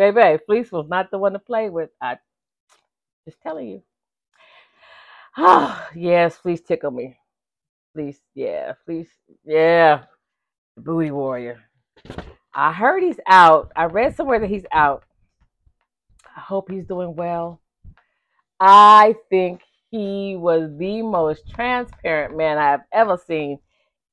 baby. 0.01 0.43
Fleece 0.47 0.73
was 0.73 0.89
not 0.89 1.11
the 1.11 1.19
one 1.19 1.35
to 1.35 1.39
play 1.39 1.69
with. 1.69 1.91
I 2.01 2.17
just 3.27 3.41
telling 3.43 3.69
you. 3.69 3.83
Ah, 5.37 5.89
yes, 5.95 6.37
Fleece 6.37 6.63
tickle 6.63 6.91
me. 6.91 7.19
Fleece, 7.93 8.21
yeah, 8.35 8.73
Fleece, 8.85 9.11
yeah. 9.45 10.05
The 10.77 10.83
booty 10.83 11.11
warrior. 11.11 11.61
I 12.55 12.73
heard 12.73 13.03
he's 13.03 13.21
out. 13.27 13.73
I 13.77 13.85
read 13.85 14.17
somewhere 14.17 14.39
that 14.39 14.49
he's 14.49 14.67
out. 14.73 15.05
I 16.35 16.41
hope 16.41 16.71
he's 16.71 16.87
doing 16.87 17.15
well. 17.15 17.61
I 18.59 19.15
think 19.29 19.61
he 19.91 20.37
was 20.37 20.71
the 20.79 21.03
most 21.03 21.49
transparent 21.51 22.37
man 22.37 22.59
I 22.59 22.71
have 22.71 22.85
ever 22.93 23.19
seen 23.19 23.59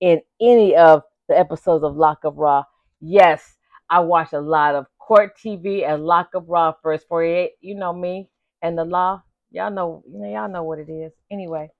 in 0.02 0.22
any 0.42 0.76
of 0.76 1.04
the 1.30 1.38
episodes 1.38 1.84
of 1.84 1.96
Lock 1.96 2.26
Up 2.26 2.34
Raw. 2.36 2.64
Yes, 3.00 3.58
I 3.90 4.00
watched 4.02 4.34
a 4.34 4.42
lot 4.42 4.76
of 4.76 4.86
court 5.08 5.38
TV 5.38 5.88
and 5.88 6.06
Lock 6.06 6.32
Up 6.36 6.44
Raw 6.48 6.74
first 6.84 7.08
48. 7.08 7.52
You 7.62 7.76
know 7.76 7.94
me 7.94 8.28
and 8.62 8.78
the 8.78 8.84
law. 8.84 9.24
Y'all 9.52 9.72
know, 9.72 10.04
you 10.06 10.20
know, 10.20 10.30
y'all 10.30 10.52
know 10.52 10.64
what 10.64 10.80
it 10.80 10.90
is. 10.90 11.14
Anyway, 11.32 11.72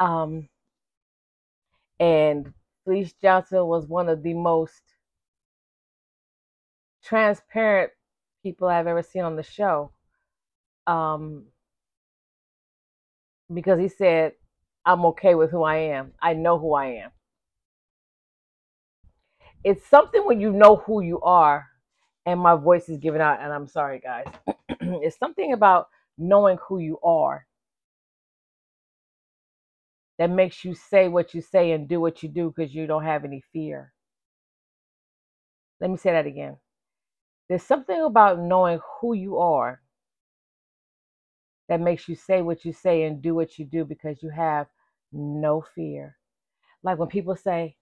um, 0.00 0.48
and 2.00 2.52
Fleece 2.84 3.14
Johnson 3.22 3.64
was 3.66 3.86
one 3.86 4.08
of 4.08 4.24
the 4.24 4.34
most 4.34 4.82
transparent 7.04 7.92
people 8.42 8.66
I've 8.66 8.88
ever 8.88 9.04
seen 9.04 9.22
on 9.22 9.36
the 9.36 9.44
show. 9.44 9.92
Um, 10.88 11.44
because 13.54 13.78
he 13.78 13.88
said, 13.88 14.32
I'm 14.84 15.04
okay 15.06 15.36
with 15.36 15.52
who 15.52 15.62
I 15.62 15.76
am. 15.76 16.12
I 16.20 16.34
know 16.34 16.58
who 16.58 16.74
I 16.74 16.86
am. 16.86 17.10
It's 19.62 19.86
something 19.86 20.24
when 20.26 20.40
you 20.40 20.52
know 20.52 20.76
who 20.76 21.02
you 21.02 21.20
are, 21.20 21.67
and 22.28 22.40
my 22.40 22.56
voice 22.56 22.88
is 22.90 22.98
giving 22.98 23.22
out, 23.22 23.40
and 23.40 23.52
I'm 23.52 23.66
sorry, 23.68 24.00
guys. 24.00 24.26
it's 24.80 25.18
something 25.18 25.54
about 25.54 25.88
knowing 26.18 26.58
who 26.68 26.78
you 26.78 27.00
are 27.02 27.46
that 30.18 30.30
makes 30.30 30.64
you 30.64 30.74
say 30.74 31.08
what 31.08 31.34
you 31.34 31.40
say 31.40 31.72
and 31.72 31.88
do 31.88 32.00
what 32.00 32.22
you 32.22 32.28
do 32.28 32.52
because 32.54 32.74
you 32.74 32.86
don't 32.86 33.04
have 33.04 33.24
any 33.24 33.42
fear. 33.52 33.92
Let 35.80 35.90
me 35.90 35.96
say 35.96 36.12
that 36.12 36.26
again. 36.26 36.58
There's 37.48 37.62
something 37.62 38.00
about 38.02 38.40
knowing 38.40 38.80
who 39.00 39.14
you 39.14 39.38
are 39.38 39.80
that 41.68 41.80
makes 41.80 42.08
you 42.08 42.16
say 42.16 42.42
what 42.42 42.64
you 42.64 42.72
say 42.74 43.04
and 43.04 43.22
do 43.22 43.34
what 43.34 43.58
you 43.58 43.64
do 43.64 43.84
because 43.84 44.22
you 44.22 44.30
have 44.30 44.66
no 45.12 45.64
fear. 45.74 46.16
Like 46.82 46.98
when 46.98 47.08
people 47.08 47.36
say, 47.36 47.76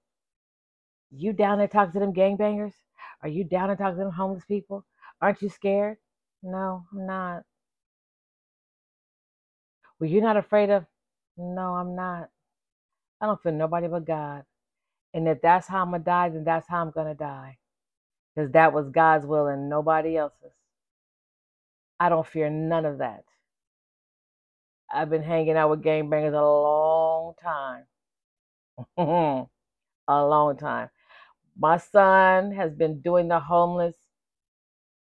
You 1.10 1.32
down 1.32 1.58
there 1.58 1.68
talking 1.68 1.92
to 1.94 2.00
them 2.00 2.14
gangbangers? 2.14 2.74
Are 3.22 3.28
you 3.28 3.44
down 3.44 3.68
to 3.70 3.76
talk 3.76 3.92
to 3.92 3.98
them 3.98 4.12
homeless 4.12 4.44
people? 4.46 4.84
Aren't 5.20 5.42
you 5.42 5.48
scared? 5.48 5.98
No, 6.42 6.84
I'm 6.92 7.06
not. 7.06 7.42
Well, 9.98 10.10
you're 10.10 10.22
not 10.22 10.36
afraid 10.36 10.70
of? 10.70 10.84
No, 11.36 11.74
I'm 11.74 11.96
not. 11.96 12.28
I 13.20 13.26
don't 13.26 13.42
fear 13.42 13.52
nobody 13.52 13.88
but 13.88 14.06
God. 14.06 14.44
And 15.14 15.28
if 15.28 15.40
that's 15.42 15.66
how 15.68 15.82
I'm 15.82 15.90
going 15.90 16.02
to 16.02 16.04
die, 16.04 16.28
then 16.28 16.44
that's 16.44 16.68
how 16.68 16.82
I'm 16.82 16.90
going 16.90 17.06
to 17.08 17.14
die. 17.14 17.58
Because 18.34 18.52
that 18.52 18.72
was 18.72 18.90
God's 18.90 19.26
will 19.26 19.46
and 19.48 19.68
nobody 19.70 20.16
else's. 20.16 20.52
I 22.00 22.08
don't 22.10 22.26
fear 22.26 22.50
none 22.50 22.84
of 22.84 22.98
that. 22.98 23.24
I've 24.92 25.10
been 25.10 25.22
hanging 25.22 25.56
out 25.56 25.70
with 25.70 25.82
gangbangers 25.82 26.34
a 26.34 26.42
long 26.44 27.34
time. 27.42 27.84
a 30.08 30.26
long 30.26 30.56
time. 30.58 30.90
My 31.58 31.78
son 31.78 32.52
has 32.52 32.74
been 32.74 33.00
doing 33.00 33.28
the 33.28 33.40
homeless 33.40 33.96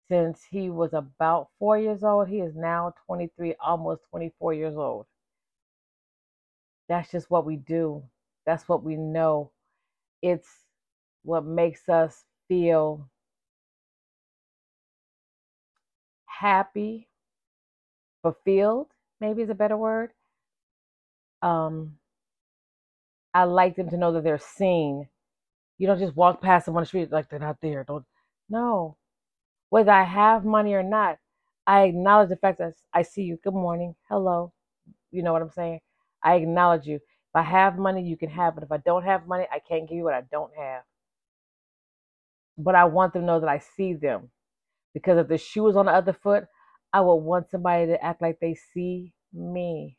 since 0.09 0.45
he 0.51 0.71
was 0.71 0.93
about 0.95 1.49
four 1.59 1.79
years 1.79 2.05
old. 2.05 2.29
He 2.29 2.41
is 2.41 2.55
now 2.57 2.95
23, 3.07 3.57
almost 3.65 4.03
24 4.11 4.55
years 4.55 4.77
old. 4.77 5.07
That's 6.89 7.11
just 7.11 7.31
what 7.31 7.47
we 7.47 7.57
do. 7.57 8.05
That's 8.47 8.69
what 8.69 8.85
we 8.85 8.97
know. 8.97 9.51
It's 10.23 10.49
what 11.25 11.45
makes 11.45 11.89
us 11.89 12.25
feel 12.49 13.09
happy, 16.27 17.09
fulfilled, 18.23 18.89
maybe 19.21 19.43
is 19.43 19.51
a 19.51 19.55
better 19.55 19.77
word. 19.77 20.11
Um, 21.43 21.99
I 23.35 23.45
like 23.45 23.77
them 23.77 23.91
to 23.91 23.97
know 23.97 24.13
that 24.13 24.25
they're 24.25 24.39
seen. 24.39 25.09
You 25.79 25.87
don't 25.87 25.99
just 25.99 26.17
walk 26.17 26.41
past 26.43 26.67
them 26.67 26.77
on 26.77 26.83
the 26.83 26.87
street 26.87 27.13
like 27.13 27.29
they're 27.29 27.39
not 27.39 27.59
there. 27.61 27.85
Don't 27.85 28.05
no. 28.49 28.97
Whether 29.71 29.93
I 29.93 30.05
have 30.05 30.45
money 30.45 30.75
or 30.75 30.83
not, 30.83 31.19
I 31.67 31.85
acknowledge 31.85 32.29
the 32.29 32.37
fact 32.37 32.59
that 32.59 32.75
I 32.93 33.03
see 33.03 33.23
you. 33.23 33.39
Good 33.43 33.55
morning. 33.55 33.95
Hello. 34.09 34.53
You 35.11 35.23
know 35.23 35.33
what 35.33 35.43
I'm 35.43 35.51
saying? 35.51 35.81
I 36.23 36.37
acknowledge 36.37 36.87
you. 36.87 36.97
If 36.97 37.37
I 37.37 37.43
have 37.43 37.79
money, 37.79 38.03
you 38.03 38.17
can 38.17 38.31
have 38.31 38.57
it. 38.59 38.65
If 38.65 38.73
I 38.73 38.79
don't 38.79 39.05
have 39.05 39.27
money, 39.27 39.47
I 39.53 39.59
can't 39.59 39.89
give 39.89 39.99
you 39.99 40.05
what 40.05 40.15
I 40.15 40.23
don't 40.31 40.53
have. 40.57 40.83
But 42.59 42.75
I 42.77 42.85
want 42.85 43.13
them 43.13 43.23
to 43.23 43.27
know 43.27 43.41
that 43.41 43.49
I 43.49 43.59
see 43.59 43.95
them. 43.95 44.31
Because 44.95 45.19
if 45.19 45.29
the 45.29 45.39
shoe 45.39 45.69
is 45.69 45.77
on 45.77 45.87
the 45.87 45.93
other 45.93 46.13
foot, 46.13 46.45
I 46.93 47.01
would 47.01 47.17
want 47.17 47.51
somebody 47.51 47.87
to 47.87 48.05
act 48.05 48.23
like 48.23 48.39
they 48.41 48.55
see 48.55 49.13
me. 49.33 49.97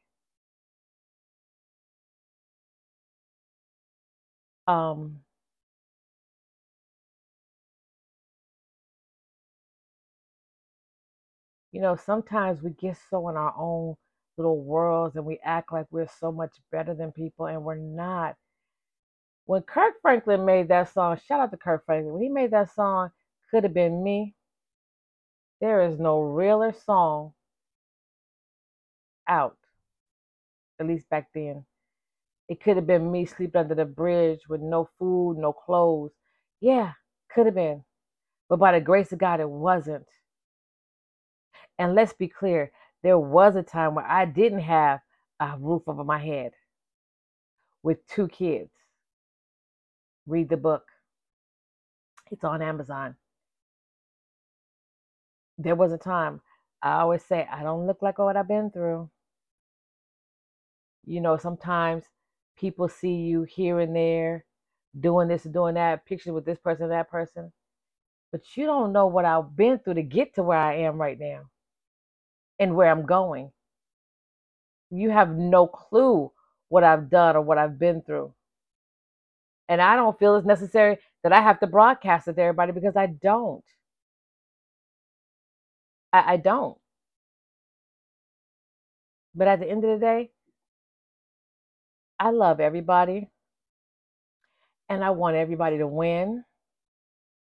Um, 4.68 5.20
you 11.76 11.82
know, 11.82 11.98
sometimes 11.98 12.62
we 12.62 12.70
get 12.70 12.96
so 13.10 13.28
in 13.28 13.36
our 13.36 13.54
own 13.58 13.96
little 14.38 14.64
worlds 14.64 15.18
and 15.18 15.26
we 15.26 15.42
act 15.44 15.74
like 15.74 15.86
we're 15.92 16.08
so 16.22 16.32
much 16.32 16.52
better 16.72 16.94
than 16.94 17.12
people 17.12 17.48
and 17.48 17.66
we're 17.66 17.76
not. 17.76 18.38
When 19.44 19.62
Kirk 19.62 19.96
Franklin 20.02 20.46
made 20.46 20.70
that 20.70 20.94
song, 20.94 21.20
shout 21.28 21.42
out 21.42 21.52
to 21.52 21.58
Kirk 21.58 21.84
Franklin, 21.86 22.14
when 22.14 22.24
he 22.24 22.30
made 22.30 22.52
that 22.52 22.74
song, 22.74 23.10
Could 23.52 23.66
Have 23.66 23.74
Been 23.74 24.02
Me, 24.02 24.36
there 25.60 25.82
is 25.82 26.00
no 26.00 26.22
realer 26.22 26.74
song 26.86 27.34
out, 29.28 29.58
at 30.80 30.88
least 30.88 31.10
back 31.10 31.28
then. 31.36 31.66
It 32.48 32.64
could 32.64 32.78
have 32.78 32.88
been 32.88 33.12
me 33.12 33.26
sleeping 33.26 33.60
under 33.60 33.76
the 33.76 33.84
bridge 33.84 34.48
with 34.48 34.62
no 34.62 34.88
food, 34.98 35.40
no 35.40 35.52
clothes. 35.52 36.12
Yeah, 36.62 36.94
could 37.34 37.48
have 37.48 37.56
been. 37.56 37.84
But 38.48 38.60
by 38.60 38.72
the 38.72 38.80
grace 38.80 39.12
of 39.12 39.20
God, 39.20 39.42
it 39.42 39.50
wasn't. 39.50 40.06
And 41.78 41.96
let's 41.96 42.14
be 42.14 42.28
clear 42.28 42.72
there 43.04 43.20
was 43.20 43.56
a 43.56 43.64
time 43.64 43.96
where 43.96 44.06
I 44.06 44.26
didn't 44.26 44.62
have 44.62 45.02
a 45.40 45.56
roof 45.60 45.84
over 45.88 46.04
my 46.04 46.20
head 46.20 46.54
with 47.84 48.06
two 48.08 48.28
kids. 48.28 48.72
Read 50.26 50.50
the 50.50 50.58
book, 50.58 50.86
it's 52.32 52.44
on 52.44 52.62
Amazon. 52.62 53.16
There 55.58 55.76
was 55.76 55.92
a 55.92 55.98
time 55.98 56.42
I 56.82 57.00
always 57.00 57.24
say, 57.24 57.48
I 57.52 57.64
don't 57.64 57.88
look 57.88 58.02
like 58.02 58.20
what 58.20 58.38
I've 58.38 58.48
been 58.48 58.72
through. 58.72 59.10
You 61.06 61.22
know, 61.22 61.38
sometimes 61.38 62.04
people 62.58 62.88
see 62.88 63.14
you 63.16 63.44
here 63.44 63.80
and 63.80 63.96
there 63.96 64.46
doing 65.00 65.28
this 65.28 65.46
and 65.46 65.54
doing 65.54 65.76
that, 65.76 66.06
pictures 66.06 66.34
with 66.34 66.46
this 66.46 66.60
person, 66.60 66.90
that 66.90 67.10
person. 67.10 67.52
But 68.32 68.42
you 68.56 68.66
don't 68.66 68.94
know 68.94 69.08
what 69.08 69.26
I've 69.26 69.56
been 69.56 69.80
through 69.80 69.96
to 69.96 70.04
get 70.04 70.36
to 70.36 70.44
where 70.44 70.58
I 70.58 70.76
am 70.78 71.00
right 71.00 71.20
now 71.20 71.50
and 72.60 72.76
where 72.76 72.92
I'm 72.92 73.06
going. 73.06 73.52
You 74.92 75.12
have 75.12 75.32
no 75.36 75.68
clue 75.68 76.32
what 76.70 76.84
I've 76.84 77.10
done 77.10 77.36
or 77.38 77.42
what 77.42 77.58
I've 77.60 77.80
been 77.80 78.02
through. 78.04 78.34
And 79.70 79.82
I 79.82 79.96
don't 79.96 80.18
feel 80.20 80.36
it's 80.36 80.48
necessary 80.48 80.98
that 81.24 81.34
I 81.34 81.42
have 81.42 81.60
to 81.62 81.68
broadcast 81.68 82.28
it 82.28 82.36
to 82.36 82.42
everybody 82.42 82.72
because 82.72 82.96
I 82.98 83.08
don't. 83.08 83.64
I, 86.14 86.34
I 86.34 86.38
don't. 86.38 86.78
But 89.36 89.48
at 89.50 89.60
the 89.62 89.70
end 89.70 89.86
of 89.86 89.92
the 90.00 90.06
day, 90.06 90.32
I 92.20 92.32
love 92.32 92.60
everybody 92.62 93.30
and 94.90 95.04
I 95.04 95.12
want 95.12 95.38
everybody 95.38 95.80
to 95.80 95.88
win 95.88 96.44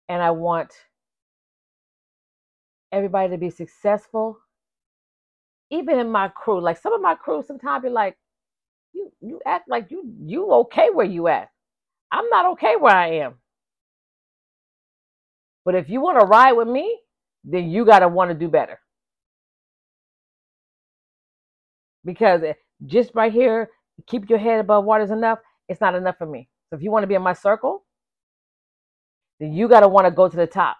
and 0.08 0.22
I 0.22 0.32
want 0.32 0.72
everybody 2.92 3.30
to 3.30 3.38
be 3.38 3.50
successful. 3.50 4.38
Even 5.70 5.98
in 5.98 6.10
my 6.10 6.28
crew, 6.28 6.60
like 6.60 6.78
some 6.78 6.92
of 6.92 7.00
my 7.00 7.14
crew 7.14 7.42
sometimes 7.46 7.82
be 7.84 7.90
like, 7.90 8.16
you 8.92 9.12
you 9.20 9.40
act 9.46 9.68
like 9.68 9.90
you 9.90 10.04
you 10.24 10.50
okay 10.52 10.90
where 10.90 11.06
you 11.06 11.28
at. 11.28 11.50
I'm 12.12 12.28
not 12.30 12.46
okay 12.52 12.76
where 12.76 12.94
I 12.94 13.08
am. 13.26 13.34
But 15.64 15.74
if 15.74 15.88
you 15.90 16.00
want 16.00 16.20
to 16.20 16.26
ride 16.26 16.52
with 16.52 16.68
me, 16.68 16.98
then 17.44 17.70
you 17.70 17.84
got 17.84 18.00
to 18.00 18.08
want 18.08 18.30
to 18.30 18.34
do 18.34 18.48
better. 18.48 18.78
Because 22.04 22.42
eh, 22.42 22.54
just 22.86 23.12
right 23.14 23.32
here, 23.32 23.70
keep 24.06 24.30
your 24.30 24.38
head 24.38 24.60
above 24.60 24.84
water 24.84 25.04
is 25.04 25.10
enough. 25.10 25.38
It's 25.68 25.80
not 25.80 25.94
enough 25.94 26.16
for 26.18 26.26
me. 26.26 26.48
So 26.70 26.76
if 26.76 26.82
you 26.82 26.90
want 26.90 27.04
to 27.04 27.06
be 27.08 27.14
in 27.14 27.22
my 27.22 27.32
circle, 27.34 27.84
then 29.40 29.52
you 29.52 29.68
got 29.68 29.80
to 29.80 29.88
want 29.88 30.06
to 30.06 30.10
go 30.10 30.28
to 30.28 30.36
the 30.36 30.46
top. 30.46 30.76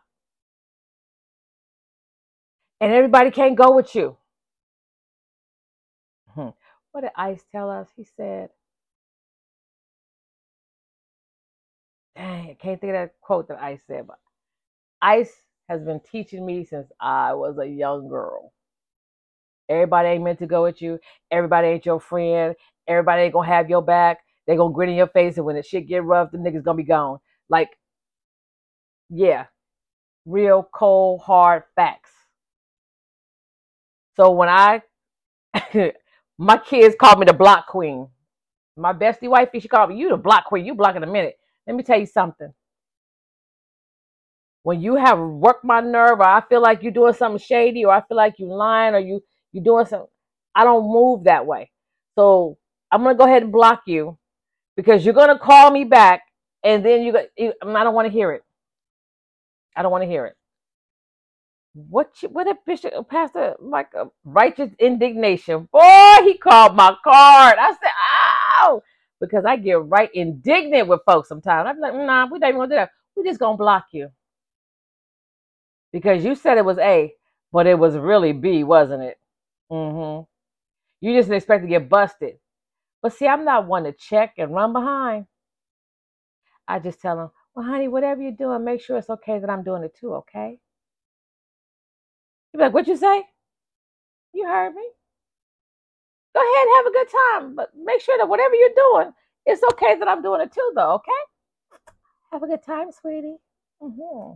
And 2.80 2.92
everybody 2.92 3.30
can't 3.30 3.56
go 3.56 3.74
with 3.74 3.94
you. 3.94 4.16
What 6.94 7.02
did 7.02 7.12
Ice 7.16 7.44
tell 7.52 7.70
us? 7.70 7.88
He 7.96 8.06
said, 8.18 8.50
dang, 12.16 12.50
I 12.50 12.56
can't 12.60 12.80
think 12.80 12.92
of 12.92 12.96
that 13.00 13.14
quote 13.22 13.48
that 13.48 13.62
Ice 13.62 13.82
said, 13.86 14.06
but 14.08 14.18
Ice 15.02 15.32
has 15.68 15.82
been 15.82 16.00
teaching 16.10 16.46
me 16.46 16.64
since 16.64 16.88
I 17.00 17.34
was 17.34 17.58
a 17.58 17.66
young 17.66 18.08
girl. 18.08 18.52
Everybody 19.68 20.10
ain't 20.10 20.24
meant 20.24 20.40
to 20.40 20.46
go 20.46 20.64
with 20.64 20.82
you. 20.82 21.00
Everybody 21.32 21.68
ain't 21.68 21.86
your 21.86 22.00
friend. 22.00 22.56
Everybody 22.88 23.24
ain't 23.24 23.34
gonna 23.34 23.48
have 23.48 23.70
your 23.70 23.82
back. 23.82 24.20
They 24.46 24.56
gonna 24.56 24.74
grin 24.74 24.90
in 24.90 24.96
your 24.96 25.08
face, 25.08 25.38
and 25.38 25.46
when 25.46 25.56
the 25.56 25.64
shit 25.64 25.88
get 25.88 26.04
rough, 26.04 26.32
the 26.32 26.38
niggas 26.38 26.64
gonna 26.64 26.78
be 26.78 26.84
gone. 26.84 27.18
Like, 27.50 27.70
yeah, 29.10 29.46
real 30.26 30.68
cold 30.74 31.22
hard 31.22 31.64
facts. 31.76 32.12
So 34.16 34.32
when 34.32 34.48
I, 34.50 34.82
my 36.38 36.58
kids 36.58 36.96
called 37.00 37.20
me 37.20 37.26
the 37.26 37.32
block 37.34 37.68
queen. 37.68 38.08
My 38.76 38.92
bestie 38.92 39.28
wifey, 39.30 39.60
she 39.60 39.68
called 39.68 39.90
me 39.90 39.98
you 39.98 40.10
the 40.10 40.16
block 40.18 40.46
queen. 40.46 40.66
You 40.66 40.74
block 40.74 40.96
in 40.96 41.04
a 41.04 41.06
minute. 41.08 41.36
Let 41.66 41.76
me 41.76 41.82
tell 41.84 42.00
you 42.00 42.06
something. 42.06 42.52
When 44.64 44.80
you 44.82 44.96
have 44.96 45.18
worked 45.18 45.64
my 45.64 45.80
nerve, 45.80 46.20
or 46.20 46.24
I 46.26 46.42
feel 46.48 46.62
like 46.62 46.82
you're 46.82 46.92
doing 46.92 47.14
something 47.14 47.38
shady, 47.40 47.84
or 47.84 47.92
I 47.94 48.02
feel 48.06 48.16
like 48.16 48.34
you're 48.38 48.54
lying, 48.56 48.94
or 48.94 49.00
you 49.00 49.20
you're 49.52 49.64
doing 49.64 49.86
something, 49.86 50.08
I 50.54 50.64
don't 50.64 50.84
move 50.92 51.24
that 51.24 51.46
way. 51.46 51.70
So 52.16 52.58
I'm 52.92 53.02
gonna 53.04 53.16
go 53.16 53.24
ahead 53.26 53.42
and 53.44 53.52
block 53.52 53.82
you 53.86 54.18
because 54.76 55.04
you're 55.04 55.14
gonna 55.14 55.38
call 55.38 55.70
me 55.70 55.84
back, 55.84 56.22
and 56.64 56.84
then 56.84 57.02
you 57.02 57.12
go. 57.12 57.26
you- 57.38 57.54
I 57.62 57.84
don't 57.84 57.94
want 57.94 58.06
to 58.08 58.12
hear 58.12 58.32
it. 58.32 58.42
I 59.76 59.82
don't 59.82 59.92
want 59.92 60.02
to 60.04 60.08
hear 60.08 60.26
it. 60.26 60.36
What 61.74 62.22
you, 62.22 62.30
what 62.30 62.48
a 62.48 62.56
bishop, 62.66 62.94
pastor, 63.10 63.56
like 63.60 63.92
righteous 64.24 64.70
indignation. 64.80 65.68
Boy, 65.72 66.16
he 66.24 66.38
called 66.38 66.76
my 66.76 66.96
card. 67.04 67.56
I 67.58 67.72
said, 67.72 67.90
ow, 68.62 68.82
because 69.20 69.44
I 69.46 69.56
get 69.56 69.84
right 69.84 70.10
indignant 70.14 70.88
with 70.88 71.02
folks 71.06 71.28
sometimes. 71.28 71.68
I'm 71.68 71.80
like, 71.80 71.94
nah, 71.94 72.26
we 72.26 72.40
don't 72.40 72.50
even 72.50 72.60
gonna 72.60 72.70
do 72.70 72.76
that. 72.76 72.90
We 73.16 73.24
just 73.24 73.40
gonna 73.40 73.58
block 73.58 73.86
you 73.92 74.10
because 75.92 76.24
you 76.24 76.34
said 76.36 76.58
it 76.58 76.64
was 76.64 76.78
A, 76.78 77.14
but 77.52 77.66
it 77.66 77.78
was 77.78 77.96
really 77.96 78.32
B, 78.32 78.64
wasn't 78.64 79.02
it? 79.04 79.18
mm-hmm 79.72 80.24
You 81.00 81.14
just 81.18 81.30
expect 81.30 81.64
to 81.64 81.68
get 81.68 81.88
busted. 81.88 82.36
But 83.02 83.14
see, 83.14 83.28
I'm 83.28 83.44
not 83.44 83.66
one 83.68 83.84
to 83.84 83.92
check 83.92 84.34
and 84.38 84.54
run 84.54 84.72
behind. 84.72 85.26
I 86.68 86.78
just 86.80 87.00
tell 87.00 87.16
them, 87.16 87.30
well, 87.54 87.66
honey, 87.66 87.88
whatever 87.88 88.22
you're 88.22 88.32
doing, 88.32 88.64
make 88.64 88.80
sure 88.82 88.98
it's 88.98 89.10
okay 89.10 89.38
that 89.38 89.50
I'm 89.50 89.64
doing 89.64 89.84
it 89.84 89.96
too, 89.98 90.14
okay? 90.16 90.58
You 92.54 92.58
be 92.58 92.64
like, 92.64 92.74
what 92.74 92.88
you 92.88 92.96
say? 92.98 93.24
You 94.34 94.46
heard 94.46 94.74
me. 94.74 94.82
Go 96.34 96.40
ahead 96.40 96.66
and 96.68 96.76
have 96.76 96.86
a 96.86 96.92
good 96.92 97.08
time, 97.10 97.56
but 97.56 97.70
make 97.76 98.00
sure 98.00 98.18
that 98.18 98.28
whatever 98.28 98.54
you're 98.54 98.70
doing, 98.76 99.12
it's 99.46 99.62
okay 99.72 99.98
that 99.98 100.08
I'm 100.08 100.22
doing 100.22 100.40
it 100.42 100.52
too, 100.52 100.72
though, 100.76 100.94
okay? 100.94 101.12
Have 102.32 102.42
a 102.44 102.48
good 102.48 102.62
time, 102.64 102.88
sweetie. 102.92 103.36
hmm 103.80 104.32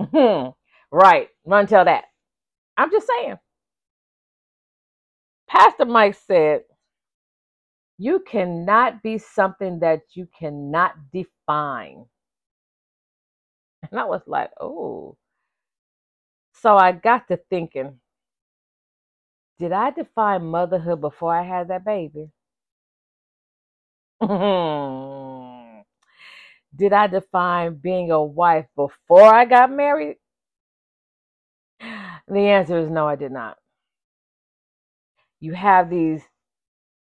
hmm 0.00 0.48
Right. 0.92 1.28
Run 1.46 1.66
tell 1.66 1.84
that. 1.86 2.04
I'm 2.76 2.90
just 2.90 3.06
saying. 3.08 3.36
Pastor 5.48 5.86
Mike 5.86 6.16
said, 6.26 6.62
you 7.98 8.20
cannot 8.20 9.02
be 9.02 9.18
something 9.18 9.80
that 9.80 10.02
you 10.14 10.28
cannot 10.38 10.94
define. 11.12 12.06
And 13.90 14.00
I 14.00 14.04
was 14.04 14.22
like, 14.26 14.50
oh. 14.60 15.16
So 16.54 16.76
I 16.76 16.92
got 16.92 17.28
to 17.28 17.38
thinking, 17.50 18.00
did 19.58 19.72
I 19.72 19.90
define 19.90 20.46
motherhood 20.46 21.00
before 21.00 21.36
I 21.36 21.42
had 21.42 21.68
that 21.68 21.84
baby? 21.84 22.30
did 26.76 26.92
I 26.92 27.06
define 27.08 27.74
being 27.76 28.10
a 28.10 28.22
wife 28.22 28.66
before 28.76 29.32
I 29.34 29.44
got 29.44 29.70
married? 29.70 30.16
The 32.28 32.40
answer 32.40 32.78
is 32.78 32.90
no, 32.90 33.08
I 33.08 33.16
did 33.16 33.32
not. 33.32 33.58
You 35.40 35.52
have 35.54 35.90
these 35.90 36.22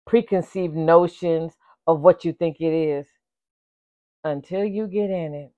preconceived 0.06 0.76
notions 0.76 1.54
of 1.88 2.02
what 2.02 2.26
you 2.26 2.34
think 2.34 2.58
it 2.62 2.74
is 2.74 3.08
until 4.24 4.66
you 4.66 4.88
get 4.88 5.10
in 5.10 5.34
it. 5.34 5.52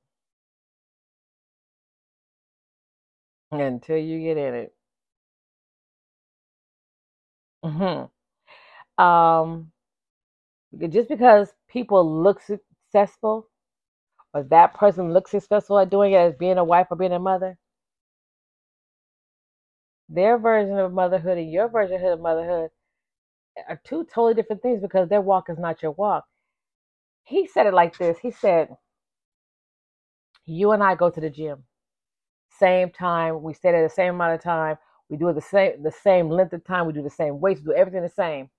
Until 3.52 3.98
you 3.98 4.20
get 4.22 4.38
in 4.38 4.54
it. 4.56 4.76
hmm 7.64 8.06
Um, 9.04 9.72
just 10.90 11.10
because 11.10 11.54
people 11.68 12.24
look 12.24 12.42
successful 12.42 13.48
or 14.34 14.44
that 14.44 14.74
person 14.76 15.14
looks 15.14 15.32
successful 15.32 15.80
at 15.80 15.90
doing 15.90 16.14
it 16.14 16.18
as 16.18 16.36
being 16.36 16.58
a 16.58 16.64
wife 16.64 16.88
or 16.92 16.98
being 16.98 17.14
a 17.14 17.20
mother, 17.20 17.58
their 20.10 20.38
version 20.38 20.78
of 20.78 20.92
motherhood 20.94 21.38
and 21.38 21.52
your 21.52 21.70
version 21.70 22.04
of 22.06 22.20
motherhood 22.20 22.70
are 23.70 23.82
two 23.86 24.04
totally 24.06 24.34
different 24.34 24.62
things 24.62 24.82
because 24.82 25.10
their 25.10 25.22
walk 25.22 25.50
is 25.50 25.60
not 25.60 25.82
your 25.82 25.92
walk. 25.94 26.26
He 27.24 27.48
said 27.48 27.66
it 27.66 27.74
like 27.74 27.98
this. 27.98 28.20
He 28.20 28.32
said, 28.32 28.78
"You 30.48 30.74
and 30.74 30.84
I 30.84 30.96
go 30.96 31.10
to 31.10 31.22
the 31.22 31.30
gym, 31.30 31.69
same 32.60 32.92
time. 32.92 33.44
We 33.44 33.54
stay 33.54 33.72
there 33.72 33.84
the 33.84 33.90
same 33.90 34.16
amount 34.16 34.36
of 34.36 34.44
time. 34.44 34.78
We 35.10 35.18
do 35.18 35.30
it 35.30 35.36
the 35.36 35.42
same 35.42 35.84
the 35.84 35.92
same 35.92 36.30
length 36.30 36.54
of 36.54 36.66
time. 36.66 36.88
We 36.88 36.94
do 36.94 37.04
the 37.04 37.10
same 37.10 37.40
weights. 37.40 37.62
We 37.62 37.68
do 37.68 37.74
everything 37.74 38.04
the 38.04 38.10
same, 38.10 38.50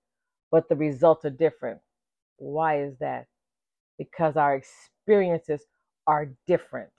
but 0.50 0.68
the 0.68 0.76
results 0.76 1.24
are 1.24 1.30
different. 1.30 1.80
Why 2.38 2.82
is 2.82 2.96
that? 3.00 3.26
Because 3.98 4.36
our 4.36 4.56
experiences 4.56 5.62
are 6.06 6.30
different, 6.46 6.90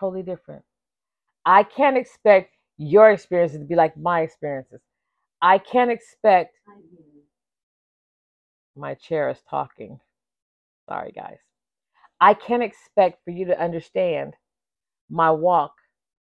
totally 0.00 0.22
different. 0.22 0.64
I 1.46 1.64
can't 1.64 1.96
expect 1.98 2.54
your 2.78 3.10
experiences 3.10 3.60
to 3.60 3.66
be 3.66 3.76
like 3.76 3.96
my 3.96 4.22
experiences. 4.22 4.80
I 5.42 5.58
can't 5.58 5.90
expect 5.90 6.56
my 8.76 8.94
chair 8.94 9.30
is 9.30 9.38
talking. 9.50 10.00
Sorry, 10.88 11.12
guys. 11.12 11.38
I 12.20 12.34
can't 12.34 12.62
expect 12.64 13.24
for 13.24 13.30
you 13.32 13.46
to 13.46 13.60
understand 13.60 14.34
my 15.10 15.30
walk 15.30 15.74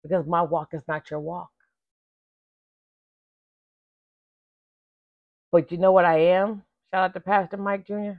because 0.03 0.27
my 0.27 0.43
walk 0.43 0.71
is 0.75 0.83
not 0.89 1.11
your 1.11 1.21
walk. 1.21 1.51
But 5.53 5.73
you 5.73 5.79
know 5.79 5.93
what 5.93 6.05
I 6.07 6.19
am? 6.19 6.65
Shout 6.93 7.05
out 7.05 7.15
to 7.15 7.21
Pastor 7.21 7.57
Mike 7.59 7.87
Jr. 7.87 8.13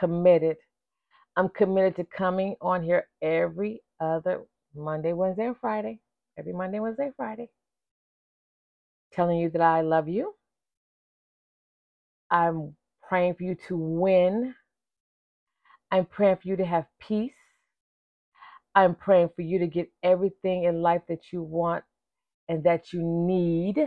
Committed. 0.00 0.58
I'm 1.36 1.50
committed 1.50 1.96
to 1.96 2.04
coming 2.04 2.56
on 2.60 2.82
here 2.82 3.08
every 3.22 3.82
other 4.00 4.42
Monday, 4.74 5.12
Wednesday, 5.14 5.46
and 5.46 5.56
Friday. 5.60 6.00
Every 6.38 6.52
Monday, 6.54 6.80
Wednesday, 6.80 7.10
Friday. 7.16 7.50
Telling 9.12 9.38
you 9.38 9.50
that 9.50 9.62
I 9.62 9.82
love 9.82 10.08
you. 10.08 10.34
I'm 12.30 12.76
praying 13.08 13.34
for 13.36 13.44
you 13.44 13.56
to 13.68 13.76
win. 13.76 14.54
I'm 15.92 16.06
praying 16.06 16.38
for 16.38 16.48
you 16.48 16.56
to 16.56 16.66
have 16.66 16.86
peace. 17.00 17.34
I'm 18.74 18.94
praying 18.94 19.30
for 19.36 19.42
you 19.42 19.58
to 19.60 19.66
get 19.68 19.90
everything 20.02 20.64
in 20.64 20.82
life 20.82 21.02
that 21.08 21.32
you 21.32 21.42
want 21.42 21.84
and 22.48 22.64
that 22.64 22.92
you 22.92 23.02
need. 23.02 23.78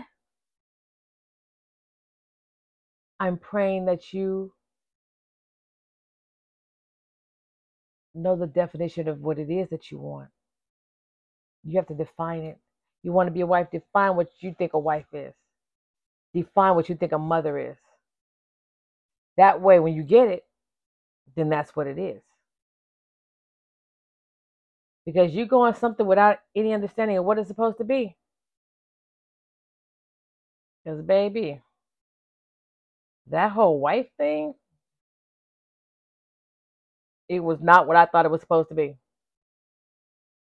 I'm 3.20 3.38
praying 3.38 3.86
that 3.88 4.14
you 4.14 4.54
know 8.14 8.36
the 8.36 8.48
definition 8.48 9.08
of 9.08 9.22
what 9.22 9.40
it 9.40 9.50
is 9.50 9.70
that 9.70 9.92
you 9.92 10.00
want. 10.00 10.30
You 11.64 11.78
have 11.78 11.88
to 11.88 11.96
define 11.96 12.44
it. 12.44 12.60
You 13.04 13.12
want 13.12 13.28
to 13.28 13.32
be 13.34 13.42
a 13.42 13.48
wife, 13.48 13.68
define 13.72 14.16
what 14.16 14.30
you 14.40 14.56
think 14.58 14.74
a 14.74 14.80
wife 14.80 15.06
is. 15.14 15.34
Define 16.34 16.76
what 16.76 16.90
you 16.90 16.96
think 16.96 17.12
a 17.14 17.20
mother 17.20 17.58
is. 17.58 17.78
That 19.38 19.62
way, 19.62 19.80
when 19.80 19.94
you 19.94 20.04
get 20.04 20.30
it, 20.30 20.46
then 21.36 21.50
that's 21.50 21.76
what 21.76 21.88
it 21.88 21.98
is. 21.98 22.22
Because 25.06 25.34
you 25.34 25.46
go 25.46 25.62
on 25.62 25.76
something 25.76 26.06
without 26.06 26.40
any 26.56 26.74
understanding 26.74 27.18
of 27.18 27.26
what 27.26 27.38
it's 27.38 27.48
supposed 27.48 27.78
to 27.78 27.84
be. 27.84 28.16
Because, 30.84 31.02
baby, 31.02 31.62
that 33.28 33.52
whole 33.52 33.80
wife 33.80 34.08
thing, 34.18 34.54
it 37.30 37.40
was 37.40 37.60
not 37.62 37.88
what 37.88 37.98
I 37.98 38.06
thought 38.06 38.26
it 38.26 38.32
was 38.32 38.42
supposed 38.42 38.70
to 38.70 38.76
be. 38.76 38.96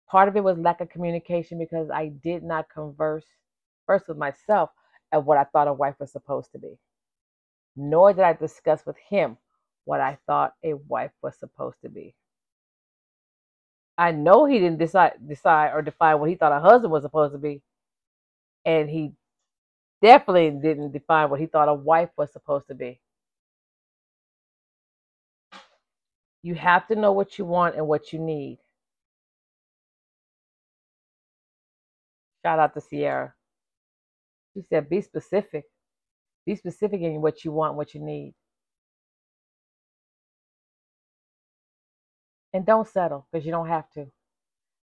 Part 0.08 0.28
of 0.28 0.36
it 0.36 0.44
was 0.44 0.58
lack 0.58 0.80
of 0.80 0.90
communication 0.90 1.58
because 1.58 1.90
I 1.90 2.08
did 2.08 2.42
not 2.42 2.68
converse 2.68 3.24
first 3.86 4.08
with 4.08 4.16
myself 4.16 4.70
at 5.12 5.24
what 5.24 5.38
I 5.38 5.44
thought 5.44 5.68
a 5.68 5.72
wife 5.72 5.96
was 5.98 6.12
supposed 6.12 6.52
to 6.52 6.58
be. 6.58 6.78
Nor 7.76 8.12
did 8.12 8.24
I 8.24 8.32
discuss 8.32 8.84
with 8.86 8.96
him 9.08 9.36
what 9.84 10.00
I 10.00 10.18
thought 10.26 10.54
a 10.64 10.74
wife 10.74 11.12
was 11.22 11.36
supposed 11.38 11.78
to 11.82 11.88
be. 11.90 12.14
I 13.98 14.12
know 14.12 14.44
he 14.46 14.58
didn't 14.58 14.78
decide 14.78 15.14
decide 15.28 15.72
or 15.72 15.82
define 15.82 16.18
what 16.20 16.30
he 16.30 16.36
thought 16.36 16.52
a 16.52 16.60
husband 16.60 16.92
was 16.92 17.02
supposed 17.04 17.32
to 17.34 17.38
be. 17.38 17.62
And 18.64 18.90
he 18.90 19.12
definitely 20.02 20.50
didn't 20.50 20.92
define 20.92 21.30
what 21.30 21.40
he 21.40 21.46
thought 21.46 21.68
a 21.68 21.74
wife 21.74 22.10
was 22.16 22.32
supposed 22.32 22.68
to 22.68 22.74
be. 22.74 23.00
You 26.42 26.54
have 26.56 26.86
to 26.88 26.96
know 26.96 27.12
what 27.12 27.38
you 27.38 27.44
want 27.44 27.76
and 27.76 27.88
what 27.88 28.12
you 28.12 28.18
need. 28.20 28.58
Shout 32.44 32.58
out 32.58 32.74
to 32.74 32.80
Sierra. 32.80 33.34
She 34.54 34.62
said, 34.70 34.88
be 34.88 35.00
specific. 35.02 35.64
Be 36.46 36.56
specific 36.56 37.02
in 37.02 37.22
what 37.22 37.44
you 37.44 37.52
want, 37.52 37.76
what 37.76 37.94
you 37.94 38.00
need. 38.00 38.34
And 42.54 42.66
don't 42.66 42.88
settle 42.88 43.26
because 43.32 43.46
you 43.46 43.52
don't 43.52 43.68
have 43.68 43.90
to. 43.92 44.06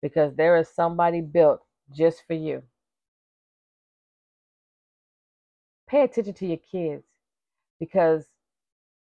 Because 0.02 0.34
there 0.36 0.56
is 0.58 0.68
somebody 0.70 1.20
built 1.20 1.60
just 1.94 2.22
for 2.26 2.34
you. 2.34 2.62
Pay 5.88 6.02
attention 6.04 6.34
to 6.34 6.46
your 6.46 6.58
kids 6.58 7.04
because 7.80 8.26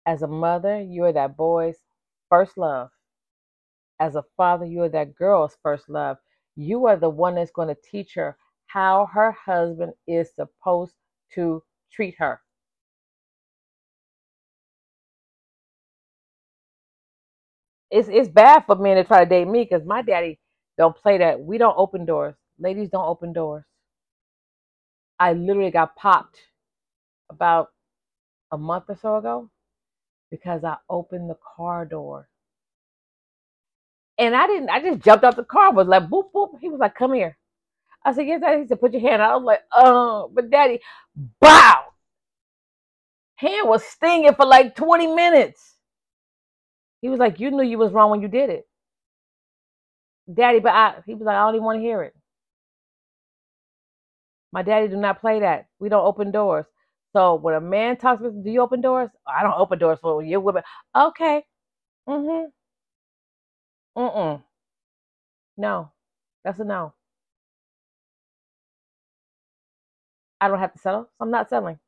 as 0.07 0.23
a 0.23 0.29
mother, 0.29 0.81
you're 0.81 1.13
that 1.13 1.37
boy's 1.37 1.79
first 2.31 2.59
love. 2.59 2.91
As 4.01 4.17
a 4.17 4.25
father, 4.37 4.67
you 4.67 4.83
are 4.83 4.91
that 4.91 5.17
girl's 5.17 5.57
first 5.63 5.89
love. 5.89 6.19
You 6.57 6.87
are 6.87 6.97
the 6.97 7.11
one 7.11 7.37
that's 7.37 7.53
going 7.53 7.69
to 7.69 7.81
teach 7.91 8.15
her 8.15 8.37
how 8.67 9.09
her 9.15 9.33
husband 9.33 9.95
is 10.07 10.35
supposed 10.35 10.95
to 11.35 11.63
treat 11.93 12.17
her. 12.19 12.41
It's 17.95 18.09
it's 18.11 18.29
bad 18.29 18.65
for 18.67 18.77
men 18.77 18.97
to 18.99 19.05
try 19.05 19.25
to 19.25 19.31
date 19.31 19.49
me 19.49 19.65
because 19.65 19.87
my 19.87 20.03
daddy 20.03 20.41
don't 20.79 20.97
play 20.97 21.19
that. 21.19 21.41
We 21.41 21.59
don't 21.59 21.79
open 21.79 22.07
doors. 22.07 22.37
Ladies 22.59 22.91
don't 22.91 23.09
open 23.09 23.33
doors. 23.33 23.65
I 25.21 25.35
literally 25.35 25.71
got 25.71 25.97
popped 25.97 26.39
about 27.31 27.69
a 28.53 28.59
month 28.59 28.85
or 28.89 28.97
so 29.01 29.17
ago 29.19 29.51
because 30.31 30.65
I 30.65 30.77
opened 30.91 31.31
the 31.31 31.39
car 31.57 31.85
door. 31.87 32.29
And 34.19 34.37
I 34.37 34.47
didn't, 34.49 34.71
I 34.71 34.81
just 34.81 35.01
jumped 35.01 35.25
out 35.25 35.37
the 35.37 35.45
car, 35.45 35.73
was 35.73 35.89
like, 35.89 36.05
boop, 36.05 36.33
boop. 36.35 36.51
He 36.61 36.69
was 36.69 36.81
like, 36.81 36.95
come 36.95 37.15
here. 37.15 37.37
I 38.05 38.15
said, 38.15 38.27
yes, 38.27 38.41
daddy. 38.41 38.63
He 38.63 38.69
said, 38.69 38.81
put 38.81 38.93
your 38.93 39.03
hand 39.03 39.23
out. 39.23 39.33
I 39.33 39.37
was 39.37 39.45
like, 39.45 39.63
oh, 39.75 40.31
but 40.35 40.51
daddy, 40.51 40.81
bow. 41.41 41.85
Hand 43.37 43.69
was 43.69 43.85
stinging 43.85 44.35
for 44.35 44.47
like 44.47 44.77
20 44.77 45.09
minutes. 45.09 45.74
He 47.05 47.11
was 47.11 47.21
like, 47.21 47.41
you 47.41 47.53
knew 47.53 47.63
you 47.65 47.79
was 47.79 47.93
wrong 47.93 48.11
when 48.11 48.23
you 48.23 48.29
did 48.29 48.51
it. 48.51 48.69
Daddy, 50.33 50.61
but 50.61 50.73
I, 50.73 51.03
he 51.07 51.15
was 51.15 51.25
like, 51.25 51.37
I 51.37 51.47
don't 51.47 51.57
even 51.57 51.65
want 51.65 51.79
to 51.79 51.83
hear 51.83 52.03
it. 52.03 52.15
My 54.53 54.63
daddy 54.63 54.89
do 54.89 54.97
not 54.97 55.21
play 55.21 55.41
that. 55.41 55.69
We 55.81 55.89
don't 55.91 56.07
open 56.07 56.31
doors. 56.31 56.67
So 57.15 57.35
when 57.37 57.55
a 57.55 57.61
man 57.61 57.97
talks 57.99 58.23
to 58.23 58.31
me, 58.31 58.43
do 58.45 58.51
you 58.51 58.63
open 58.63 58.81
doors? 58.81 59.11
I 59.27 59.43
don't 59.43 59.59
open 59.59 59.79
doors 59.79 59.99
for 60.01 60.23
you 60.23 60.41
women. 60.41 60.63
Okay. 60.97 61.45
Mm-hmm. 62.09 62.47
Mm-mm. 64.03 64.43
No. 65.57 65.93
That's 66.45 66.61
a 66.61 66.65
no. 66.65 66.95
I 70.41 70.49
don't 70.49 70.61
have 70.61 70.73
to 70.75 70.79
settle. 70.79 71.05
So 71.05 71.11
I'm 71.21 71.31
not 71.33 71.51
settling. 71.51 71.81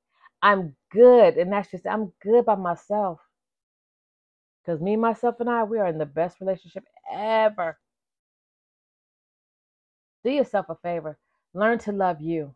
I'm 0.43 0.77
good. 0.93 1.37
And 1.39 1.53
that's 1.53 1.71
just 1.71 1.87
I'm 1.87 2.13
good 2.23 2.47
by 2.47 2.57
myself. 2.57 3.21
Because 4.67 4.81
me, 4.83 4.97
myself, 4.97 5.37
and 5.41 5.49
I, 5.49 5.63
we 5.65 5.79
are 5.79 5.87
in 5.87 5.99
the 5.99 6.07
best 6.07 6.41
relationship 6.41 6.85
ever. 7.13 7.79
Do 10.25 10.31
yourself 10.31 10.67
a 10.69 10.75
favor. 10.77 11.19
Learn 11.55 11.79
to 11.81 11.93
love 11.93 12.21
you. 12.21 12.55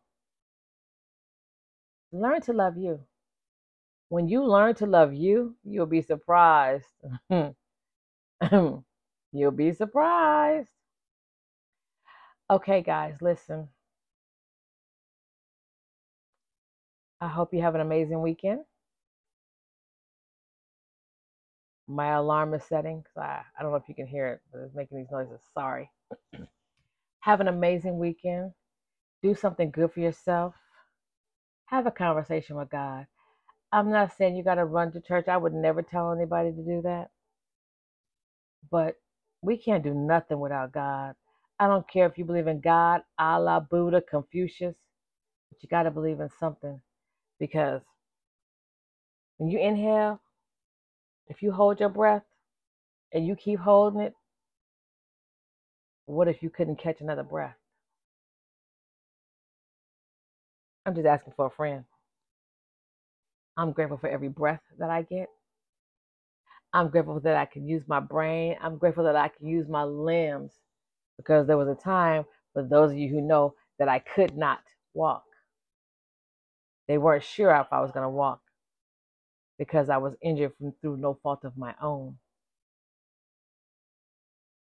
Learn 2.12 2.40
to 2.42 2.52
love 2.52 2.76
you. 2.76 3.00
When 4.08 4.28
you 4.28 4.44
learn 4.44 4.74
to 4.76 4.86
love 4.86 5.12
you, 5.14 5.56
you'll 5.64 5.86
be 5.86 6.02
surprised. 6.02 6.86
you'll 7.30 7.54
be 9.54 9.72
surprised. 9.72 10.68
Okay, 12.50 12.82
guys, 12.82 13.16
listen. 13.20 13.68
I 17.20 17.28
hope 17.28 17.54
you 17.54 17.62
have 17.62 17.76
an 17.76 17.82
amazing 17.82 18.22
weekend. 18.22 18.62
My 21.90 22.12
alarm 22.14 22.54
is 22.54 22.64
setting 22.64 23.04
I, 23.18 23.42
I 23.58 23.62
don't 23.62 23.72
know 23.72 23.78
if 23.78 23.88
you 23.88 23.96
can 23.96 24.08
hear 24.08 24.28
it, 24.28 24.40
but 24.52 24.60
it's 24.62 24.76
making 24.76 24.98
these 24.98 25.12
noises. 25.12 25.40
Sorry. 25.54 25.90
have 27.20 27.40
an 27.40 27.48
amazing 27.48 27.98
weekend. 27.98 28.52
Do 29.22 29.34
something 29.34 29.70
good 29.70 29.92
for 29.92 30.00
yourself. 30.00 30.54
Have 31.66 31.86
a 31.86 31.92
conversation 31.92 32.56
with 32.56 32.70
God. 32.70 33.06
I'm 33.72 33.90
not 33.90 34.12
saying 34.16 34.36
you 34.36 34.44
got 34.44 34.56
to 34.56 34.64
run 34.64 34.92
to 34.92 35.00
church. 35.00 35.28
I 35.28 35.36
would 35.36 35.54
never 35.54 35.82
tell 35.82 36.12
anybody 36.12 36.50
to 36.52 36.64
do 36.64 36.82
that. 36.84 37.08
But 38.70 38.96
we 39.42 39.58
can't 39.58 39.84
do 39.84 39.94
nothing 39.94 40.40
without 40.40 40.72
God. 40.72 41.14
I 41.60 41.68
don't 41.68 41.88
care 41.90 42.06
if 42.06 42.18
you 42.18 42.24
believe 42.24 42.48
in 42.48 42.60
God, 42.60 43.02
Allah, 43.18 43.66
Buddha, 43.70 44.02
Confucius, 44.02 44.76
but 45.50 45.62
you 45.62 45.68
got 45.68 45.84
to 45.84 45.90
believe 45.90 46.20
in 46.20 46.30
something 46.40 46.80
because 47.40 47.82
when 49.38 49.50
you 49.50 49.58
inhale, 49.60 50.20
if 51.30 51.42
you 51.42 51.52
hold 51.52 51.80
your 51.80 51.90
breath 51.90 52.24
and 53.14 53.26
you 53.26 53.36
keep 53.36 53.60
holding 53.60 54.00
it, 54.02 54.14
what 56.06 56.28
if 56.28 56.42
you 56.42 56.50
couldn't 56.50 56.80
catch 56.80 57.00
another 57.00 57.24
breath? 57.24 57.56
I'm 60.86 60.94
just 60.94 61.06
asking 61.06 61.34
for 61.36 61.46
a 61.46 61.50
friend. 61.50 61.84
I'm 63.56 63.72
grateful 63.72 63.98
for 63.98 64.08
every 64.10 64.28
breath 64.28 64.60
that 64.78 64.90
I 64.90 65.02
get. 65.02 65.28
I'm 66.72 66.88
grateful 66.90 67.20
that 67.20 67.36
I 67.36 67.46
can 67.46 67.68
use 67.68 67.84
my 67.88 68.00
brain. 68.00 68.56
I'm 68.62 68.78
grateful 68.78 69.04
that 69.04 69.16
I 69.16 69.28
can 69.28 69.48
use 69.48 69.68
my 69.68 69.84
limbs 69.84 70.52
because 71.18 71.46
there 71.46 71.58
was 71.58 71.68
a 71.68 71.74
time, 71.76 72.24
for 72.54 72.62
those 72.64 72.92
of 72.92 72.98
you 72.98 73.10
who 73.10 73.22
know, 73.22 73.54
that 73.78 73.88
I 73.88 74.00
could 74.00 74.36
not 74.36 74.60
walk. 74.94 75.24
They 76.88 76.98
weren't 76.98 77.24
sure 77.24 77.52
if 77.56 77.68
I 77.72 77.80
was 77.80 77.92
going 77.92 78.04
to 78.04 78.10
walk 78.10 78.40
because 79.60 79.90
I 79.90 79.98
was 79.98 80.16
injured 80.22 80.54
from 80.58 80.74
through 80.82 80.98
no 80.98 81.18
fault 81.22 81.44
of 81.44 81.58
my 81.58 81.74
own. 81.82 82.18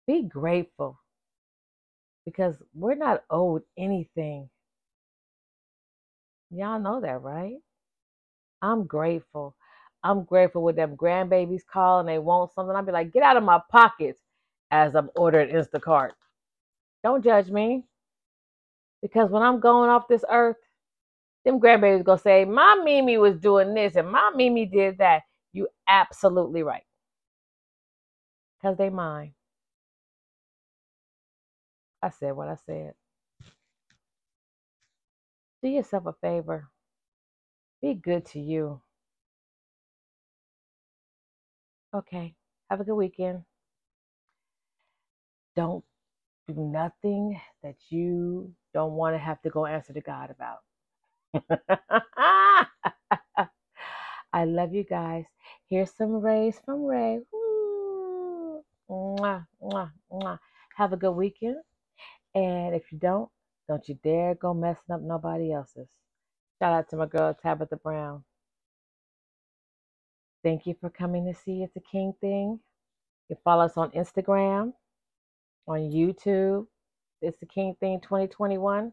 Be 0.07 0.23
grateful 0.25 1.01
because 2.27 2.57
we're 2.75 2.95
not 2.97 3.25
owed 3.31 3.63
anything. 3.79 4.51
Y'all 6.51 6.81
know 6.81 7.01
that, 7.01 7.23
right? 7.23 7.57
I'm 8.63 8.87
grateful. 8.87 9.57
I'm 10.05 10.25
grateful 10.25 10.63
with 10.63 10.77
them 10.77 10.97
grandbabies 10.97 11.67
call 11.71 12.01
and 12.01 12.09
They 12.09 12.19
want 12.19 12.53
something. 12.55 12.75
I'll 12.75 12.83
be 12.85 12.93
like, 12.93 13.13
get 13.13 13.23
out 13.23 13.37
of 13.37 13.43
my 13.45 13.61
pockets 13.71 14.21
as 14.71 14.95
I'm 14.95 15.11
ordering 15.17 15.51
Instacart. 15.55 16.11
Don't 17.05 17.25
judge 17.25 17.51
me. 17.51 17.85
Because 19.03 19.31
when 19.31 19.43
I'm 19.43 19.61
going 19.61 19.91
off 19.91 20.09
this 20.09 20.25
earth, 20.31 20.57
them 21.45 21.61
grandbabies 21.61 22.05
gonna 22.05 22.19
say, 22.19 22.45
My 22.47 22.81
Mimi 22.85 23.19
was 23.19 23.39
doing 23.39 23.75
this 23.75 23.97
and 23.97 24.11
my 24.11 24.33
Mimi 24.37 24.67
did 24.67 24.99
that. 24.99 25.23
You 25.53 25.69
absolutely 25.89 26.63
right. 26.65 26.85
Because 28.63 28.79
they 28.79 28.91
mine. 28.91 29.35
I 32.03 32.11
said 32.11 32.33
what 32.37 32.49
I 32.49 32.57
said. 32.67 32.95
Do 35.63 35.69
yourself 35.71 36.07
a 36.07 36.15
favor. 36.23 36.69
Be 37.83 37.95
good 37.95 38.27
to 38.29 38.41
you. 38.41 38.83
Okay. 41.95 42.35
Have 42.71 42.81
a 42.81 42.85
good 42.85 42.97
weekend. 42.97 43.43
Don't 45.57 45.85
do 46.49 46.55
nothing 46.57 47.41
that 47.63 47.77
you 47.91 48.53
don't 48.75 48.93
want 48.95 49.15
to 49.15 49.19
have 49.19 49.43
to 49.43 49.51
go 49.51 49.67
answer 49.67 49.93
to 49.95 50.01
God 50.03 50.31
about. 50.31 50.59
I 54.33 54.45
love 54.47 54.75
you 54.75 54.85
guys. 54.85 55.25
Here's 55.71 55.93
some 55.97 56.21
rays 56.21 56.61
from 56.65 56.85
Ray. 56.85 57.21
Mwah, 58.91 59.47
mwah, 59.63 59.93
mwah. 60.13 60.39
Have 60.77 60.93
a 60.95 60.99
good 60.99 61.13
weekend. 61.13 61.57
And 62.35 62.75
if 62.75 62.93
you 62.93 62.99
don't, 62.99 63.31
don't 63.69 63.89
you 63.89 63.99
dare 64.05 64.35
go 64.37 64.55
messing 64.55 64.95
up 64.95 65.03
nobody 65.03 65.53
else's. 65.53 65.89
Shout 66.61 66.73
out 66.75 66.91
to 66.91 66.97
my 66.97 67.07
girl 67.07 67.35
Tabitha 67.43 67.77
Brown. 67.77 68.25
Thank 70.45 70.67
you 70.67 70.77
for 70.81 70.91
coming 70.91 71.27
to 71.27 71.35
see 71.35 71.63
It's 71.63 71.77
a 71.77 71.81
King 71.81 72.15
thing. 72.21 72.61
You 73.31 73.37
follow 73.45 73.65
us 73.67 73.77
on 73.77 73.91
Instagram, 73.93 74.73
on 75.69 75.81
YouTube. 75.93 76.67
It's 77.23 77.39
the 77.39 77.47
King 77.47 77.77
Thing 77.81 78.01
2021. 78.03 78.93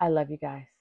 I 0.00 0.08
love 0.08 0.30
you 0.30 0.38
guys. 0.38 0.77